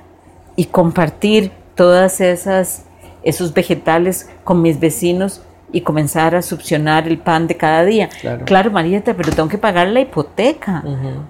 y 0.56 0.65
compartir 0.65 1.51
todas 1.75 2.21
esas 2.21 2.86
esos 3.23 3.53
vegetales 3.53 4.29
con 4.43 4.62
mis 4.62 4.79
vecinos 4.79 5.41
y 5.73 5.81
comenzar 5.81 6.36
a 6.36 6.41
succionar 6.41 7.07
el 7.07 7.17
pan 7.17 7.47
de 7.47 7.55
cada 7.55 7.86
día. 7.86 8.10
Claro, 8.45 8.71
Marieta, 8.71 9.13
pero 9.15 9.31
tengo 9.31 9.47
que 9.47 9.57
pagar 9.57 9.88
la 9.88 10.01
hipoteca. 10.01 10.84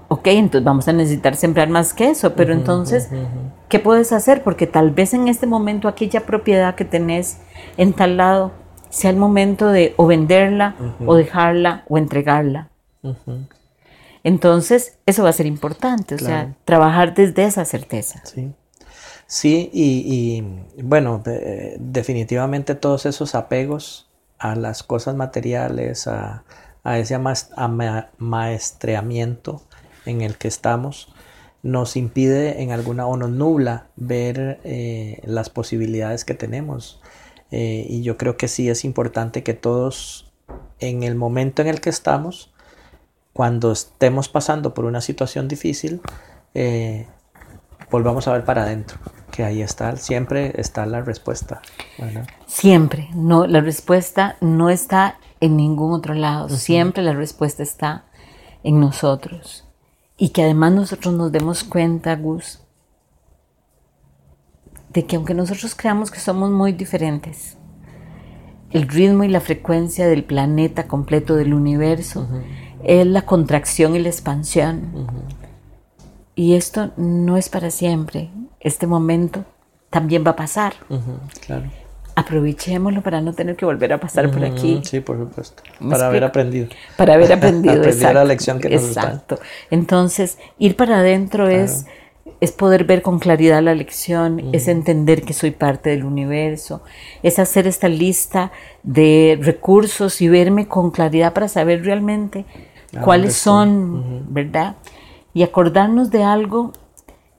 Ok, 0.08 0.27
entonces 0.27 0.65
vamos 0.65 0.88
a 0.88 0.93
necesitar 0.93 1.36
sembrar 1.36 1.69
más 1.69 1.93
queso, 1.93 2.34
pero 2.34 2.54
entonces, 2.54 3.10
¿qué 3.69 3.80
puedes 3.80 4.12
hacer? 4.12 4.43
Porque 4.43 4.67
tal 4.67 4.91
vez 4.91 5.13
en 5.13 5.27
este 5.27 5.45
momento 5.45 5.88
aquella 5.88 6.25
propiedad 6.25 6.75
que 6.75 6.86
tenés 6.86 7.39
en 7.77 7.93
tal 7.93 8.17
lado 8.17 8.51
sea 8.89 9.10
el 9.10 9.17
momento 9.17 9.67
de 9.67 9.93
o 9.97 10.08
venderla 10.08 10.75
o 11.06 11.15
dejarla 11.15 11.84
o 11.88 11.97
entregarla. 11.97 12.69
Entonces, 14.23 14.97
eso 15.06 15.23
va 15.23 15.30
a 15.30 15.34
ser 15.34 15.45
importante, 15.45 16.15
o 16.15 16.19
sea, 16.19 16.54
trabajar 16.65 17.13
desde 17.13 17.43
esa 17.43 17.65
certeza. 17.65 18.21
Sí. 18.23 18.51
Sí, 19.32 19.70
y, 19.72 20.44
bueno, 20.84 21.24
definitivamente 21.80 22.76
todos 22.76 23.06
esos 23.06 23.34
apegos 23.34 24.10
a 24.38 24.56
las 24.56 24.84
cosas 24.84 25.15
materiales, 25.15 26.06
a, 26.06 26.44
ese 26.84 27.17
maestreamiento 28.17 29.62
en 30.06 30.20
el 30.20 30.38
que 30.38 30.50
estamos, 30.50 31.13
nos 31.63 31.96
impide 31.96 32.62
en 32.62 32.72
alguna 32.74 33.08
o 33.08 33.15
nos 33.15 33.30
nubla 33.30 33.88
ver 33.96 34.60
eh, 34.65 35.22
las 35.24 35.50
posibilidades 35.50 36.26
que 36.26 36.34
tenemos. 36.34 37.02
Eh, 37.52 37.86
y 37.88 38.02
yo 38.02 38.17
creo 38.17 38.36
que 38.36 38.50
sí 38.50 38.70
es 38.70 38.84
importante 38.84 39.44
que 39.44 39.54
todos 39.54 40.30
en 40.82 41.04
el 41.04 41.15
momento 41.15 41.62
en 41.62 41.70
el 41.70 41.80
que 41.80 41.89
estamos, 41.89 42.52
cuando 43.32 43.72
estemos 43.72 44.28
pasando 44.28 44.74
por 44.74 44.84
una 44.84 45.00
situación 45.00 45.48
difícil, 45.48 46.02
eh, 46.54 47.08
volvamos 47.89 48.28
a 48.28 48.34
ver 48.34 48.44
para 48.44 48.63
adentro 48.63 49.00
que 49.41 49.45
ahí 49.47 49.63
está, 49.63 49.95
siempre 49.95 50.54
está 50.62 50.86
la 50.86 51.01
respuesta. 51.01 51.63
Siempre, 52.45 53.10
no, 53.15 53.47
la 53.47 53.60
respuesta 53.60 54.38
no 54.39 54.69
está 54.69 55.17
en 55.39 55.58
ningún 55.58 55.93
otro 55.93 56.13
lado, 56.13 56.47
siempre 56.47 57.01
la 57.01 57.13
respuesta 57.13 57.63
está 57.63 58.06
en 58.62 58.80
nosotros. 58.80 59.67
Y 60.15 60.30
que 60.30 60.43
además 60.43 60.73
nosotros 60.73 61.15
nos 61.15 61.32
demos 61.32 61.63
cuenta, 61.63 62.15
Gus, 62.17 62.60
de 64.89 65.08
que 65.08 65.15
aunque 65.15 65.34
nosotros 65.34 65.73
creamos 65.73 66.12
que 66.12 66.19
somos 66.19 66.51
muy 66.51 66.73
diferentes, 66.73 67.58
el 68.69 68.88
ritmo 68.88 69.23
y 69.23 69.27
la 69.27 69.41
frecuencia 69.41 70.08
del 70.08 70.23
planeta 70.23 70.88
completo 70.88 71.36
del 71.36 71.56
universo 71.56 72.27
es 72.84 73.08
la 73.08 73.23
contracción 73.23 73.95
y 73.95 73.99
la 73.99 74.10
expansión. 74.10 75.08
Y 76.36 76.54
esto 76.54 76.91
no 76.95 77.38
es 77.38 77.49
para 77.49 77.71
siempre 77.71 78.30
este 78.62 78.88
momento 78.88 79.43
también 79.89 80.24
va 80.26 80.32
a 80.32 80.36
pasar. 80.36 80.74
claro. 81.45 81.65
Aprovechémoslo 82.13 83.02
para 83.02 83.21
no 83.21 83.34
tener 83.34 83.56
que 83.56 83.65
volver 83.65 83.93
a 83.93 84.00
pasar 84.00 84.30
por 84.32 84.43
aquí. 84.43 84.82
Sí, 84.84 85.00
por 85.00 85.17
supuesto. 85.17 85.63
Para 85.89 86.08
haber 86.08 86.26
aprendido. 86.26 86.67
Para 86.97 87.13
haber 87.13 87.32
aprendido. 87.32 87.84
exacto, 87.84 88.13
la 88.13 88.26
lección 88.26 88.60
que 88.60 88.69
nos 88.69 88.84
Exacto. 88.84 89.39
Entonces, 89.69 90.38
ir 90.60 90.76
para 90.76 91.00
adentro 91.00 91.47
es, 91.47 91.86
es 92.41 92.52
poder 92.52 92.84
ver 92.84 93.02
con 93.02 93.19
claridad 93.19 93.62
la 93.63 93.76
lección, 93.76 94.54
es 94.54 94.67
entender 94.67 95.24
que 95.24 95.34
soy 95.34 95.52
parte 95.52 95.89
del 95.89 96.04
universo, 96.04 96.84
es 97.24 97.39
hacer 97.39 97.65
esta 97.65 97.88
lista 97.88 98.52
de 98.84 99.39
recursos 99.41 100.21
y 100.21 100.28
verme 100.28 100.67
con 100.67 100.91
claridad 100.91 101.34
para 101.34 101.47
saber 101.47 101.86
realmente 101.86 102.45
cuáles 103.04 103.36
son, 103.36 104.26
¿verdad? 104.34 104.76
Y 105.34 105.43
acordarnos 105.43 106.12
de 106.12 106.24
algo 106.24 106.74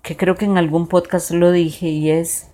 que 0.03 0.17
creo 0.17 0.35
que 0.35 0.45
en 0.45 0.59
algún 0.59 0.89
podcast 0.89 1.31
lo 1.31 1.53
dije 1.53 1.89
y 1.89 2.11
es 2.11 2.49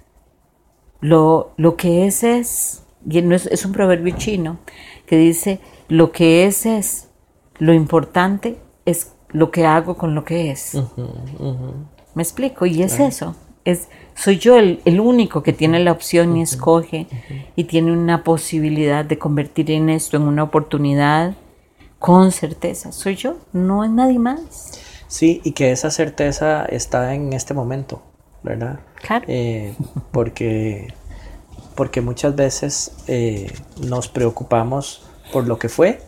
lo, 1.01 1.53
lo 1.57 1.77
que 1.77 2.07
es 2.07 2.23
es, 2.23 2.85
y 3.09 3.19
es, 3.19 3.47
es 3.47 3.65
un 3.65 3.73
proverbio 3.73 4.15
chino 4.17 4.59
que 5.07 5.17
dice, 5.17 5.61
lo 5.89 6.13
que 6.13 6.45
es 6.45 6.67
es, 6.67 7.09
lo 7.59 7.73
importante 7.73 8.59
es 8.85 9.13
lo 9.31 9.51
que 9.51 9.67
hago 9.67 9.97
con 9.97 10.15
lo 10.15 10.25
que 10.25 10.51
es. 10.51 10.77
¿Me 12.15 12.23
explico? 12.23 12.67
Y 12.67 12.83
es 12.83 13.01
eso. 13.01 13.35
Es, 13.65 13.89
soy 14.15 14.39
yo 14.39 14.57
el, 14.57 14.81
el, 14.85 15.01
único 15.01 15.43
que 15.43 15.53
tiene 15.53 15.81
la 15.81 15.93
opción 15.93 16.37
y 16.37 16.43
escoge 16.43 17.07
y 17.55 17.65
tiene 17.65 17.93
una 17.93 18.25
posibilidad 18.25 19.05
de 19.05 19.19
convertir 19.19 19.71
en 19.71 19.91
esto 19.91 20.17
en 20.17 20.23
una 20.23 20.43
oportunidad 20.43 21.35
con 21.99 22.33
certeza. 22.33 22.93
Soy 22.93 23.17
yo, 23.17 23.37
no 23.53 23.85
es 23.85 23.91
nadie 23.91 24.19
más. 24.19 24.98
Sí, 25.09 25.41
y 25.43 25.53
que 25.53 25.73
esa 25.73 25.91
certeza 25.91 26.65
está 26.67 27.15
en 27.15 27.33
este 27.33 27.55
momento, 27.55 28.03
¿verdad? 28.43 28.81
Claro. 28.95 29.25
Eh, 29.27 29.75
porque, 30.13 30.95
porque 31.75 32.03
muchas 32.03 32.37
veces 32.37 32.93
eh, 33.09 33.51
nos 33.89 34.09
preocupamos 34.09 35.09
por 35.33 35.47
lo 35.47 35.59
que 35.59 35.71
fue, 35.71 36.01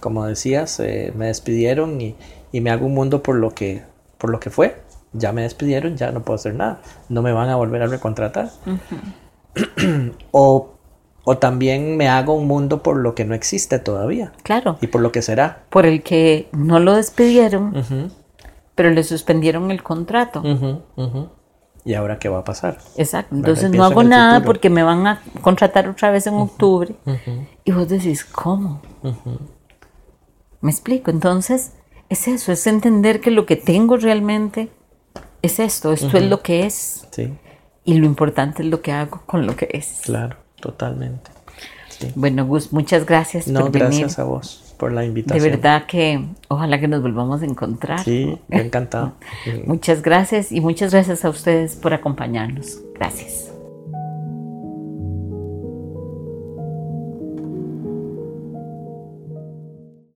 como 0.00 0.24
decías, 0.24 0.78
eh, 0.80 1.12
me 1.16 1.26
despidieron 1.26 2.00
y, 2.00 2.16
me 2.52 2.70
hago 2.70 2.86
un 2.86 2.94
mundo 2.94 3.22
por 3.22 3.34
lo 3.34 3.50
que, 3.50 3.82
por 4.16 4.30
lo 4.30 4.40
que 4.40 4.48
fue. 4.48 4.80
Ya 5.12 5.32
me 5.32 5.42
despidieron, 5.42 5.96
ya 5.96 6.10
no 6.10 6.22
puedo 6.22 6.36
hacer 6.36 6.54
nada. 6.54 6.80
No 7.10 7.20
me 7.20 7.32
van 7.32 7.50
a 7.50 7.56
volver 7.56 7.82
a 7.82 7.86
recontratar. 7.86 8.48
o, 10.30 10.70
o 11.24 11.38
también 11.38 11.98
me 11.98 12.08
hago 12.08 12.32
un 12.32 12.46
mundo 12.46 12.82
por 12.82 12.96
lo 12.96 13.14
que 13.14 13.26
no 13.26 13.34
existe 13.34 13.78
todavía. 13.78 14.32
Claro. 14.42 14.78
Y 14.80 14.86
por 14.86 15.02
lo 15.02 15.12
que 15.12 15.20
será. 15.20 15.64
Por 15.68 15.84
el 15.84 16.02
que 16.02 16.48
no 16.52 16.80
lo 16.80 16.94
despidieron 16.94 17.74
pero 18.76 18.90
le 18.90 19.02
suspendieron 19.02 19.72
el 19.72 19.82
contrato. 19.82 20.44
¿Y 21.84 21.94
ahora 21.94 22.18
qué 22.20 22.28
va 22.28 22.38
a 22.38 22.44
pasar? 22.44 22.78
Exacto. 22.96 23.34
Entonces 23.34 23.70
no 23.70 23.84
hago 23.84 24.04
nada 24.04 24.44
porque 24.44 24.70
me 24.70 24.84
van 24.84 25.06
a 25.06 25.22
contratar 25.40 25.88
otra 25.88 26.10
vez 26.10 26.28
en 26.28 26.34
octubre. 26.34 26.94
Y 27.64 27.72
vos 27.72 27.88
decís, 27.88 28.24
¿cómo? 28.24 28.82
¿Me 30.60 30.70
explico? 30.70 31.10
Entonces, 31.10 31.72
es 32.08 32.28
eso, 32.28 32.52
es 32.52 32.66
entender 32.66 33.20
que 33.20 33.30
lo 33.30 33.46
que 33.46 33.56
tengo 33.56 33.96
realmente 33.96 34.68
es 35.42 35.58
esto, 35.58 35.92
esto 35.92 36.16
es 36.16 36.24
lo 36.24 36.42
que 36.42 36.66
es. 36.66 37.06
Sí. 37.10 37.34
Y 37.84 37.94
lo 37.94 38.06
importante 38.06 38.62
es 38.62 38.68
lo 38.68 38.82
que 38.82 38.92
hago 38.92 39.22
con 39.26 39.46
lo 39.46 39.56
que 39.56 39.68
es. 39.72 40.00
Claro, 40.04 40.36
totalmente. 40.60 41.30
Bueno, 42.14 42.44
Gus, 42.44 42.72
muchas 42.72 43.06
gracias 43.06 43.48
no, 43.48 43.70
gracias 43.70 44.18
a 44.18 44.24
vos 44.24 44.65
por 44.76 44.92
la 44.92 45.04
invitación. 45.04 45.42
De 45.42 45.50
verdad 45.50 45.86
que 45.86 46.24
ojalá 46.48 46.78
que 46.80 46.88
nos 46.88 47.02
volvamos 47.02 47.42
a 47.42 47.44
encontrar. 47.44 48.00
Sí, 48.00 48.38
encantado. 48.50 49.14
muchas 49.66 50.02
gracias 50.02 50.52
y 50.52 50.60
muchas 50.60 50.92
gracias 50.92 51.24
a 51.24 51.30
ustedes 51.30 51.76
por 51.76 51.94
acompañarnos. 51.94 52.80
Gracias. 52.94 53.55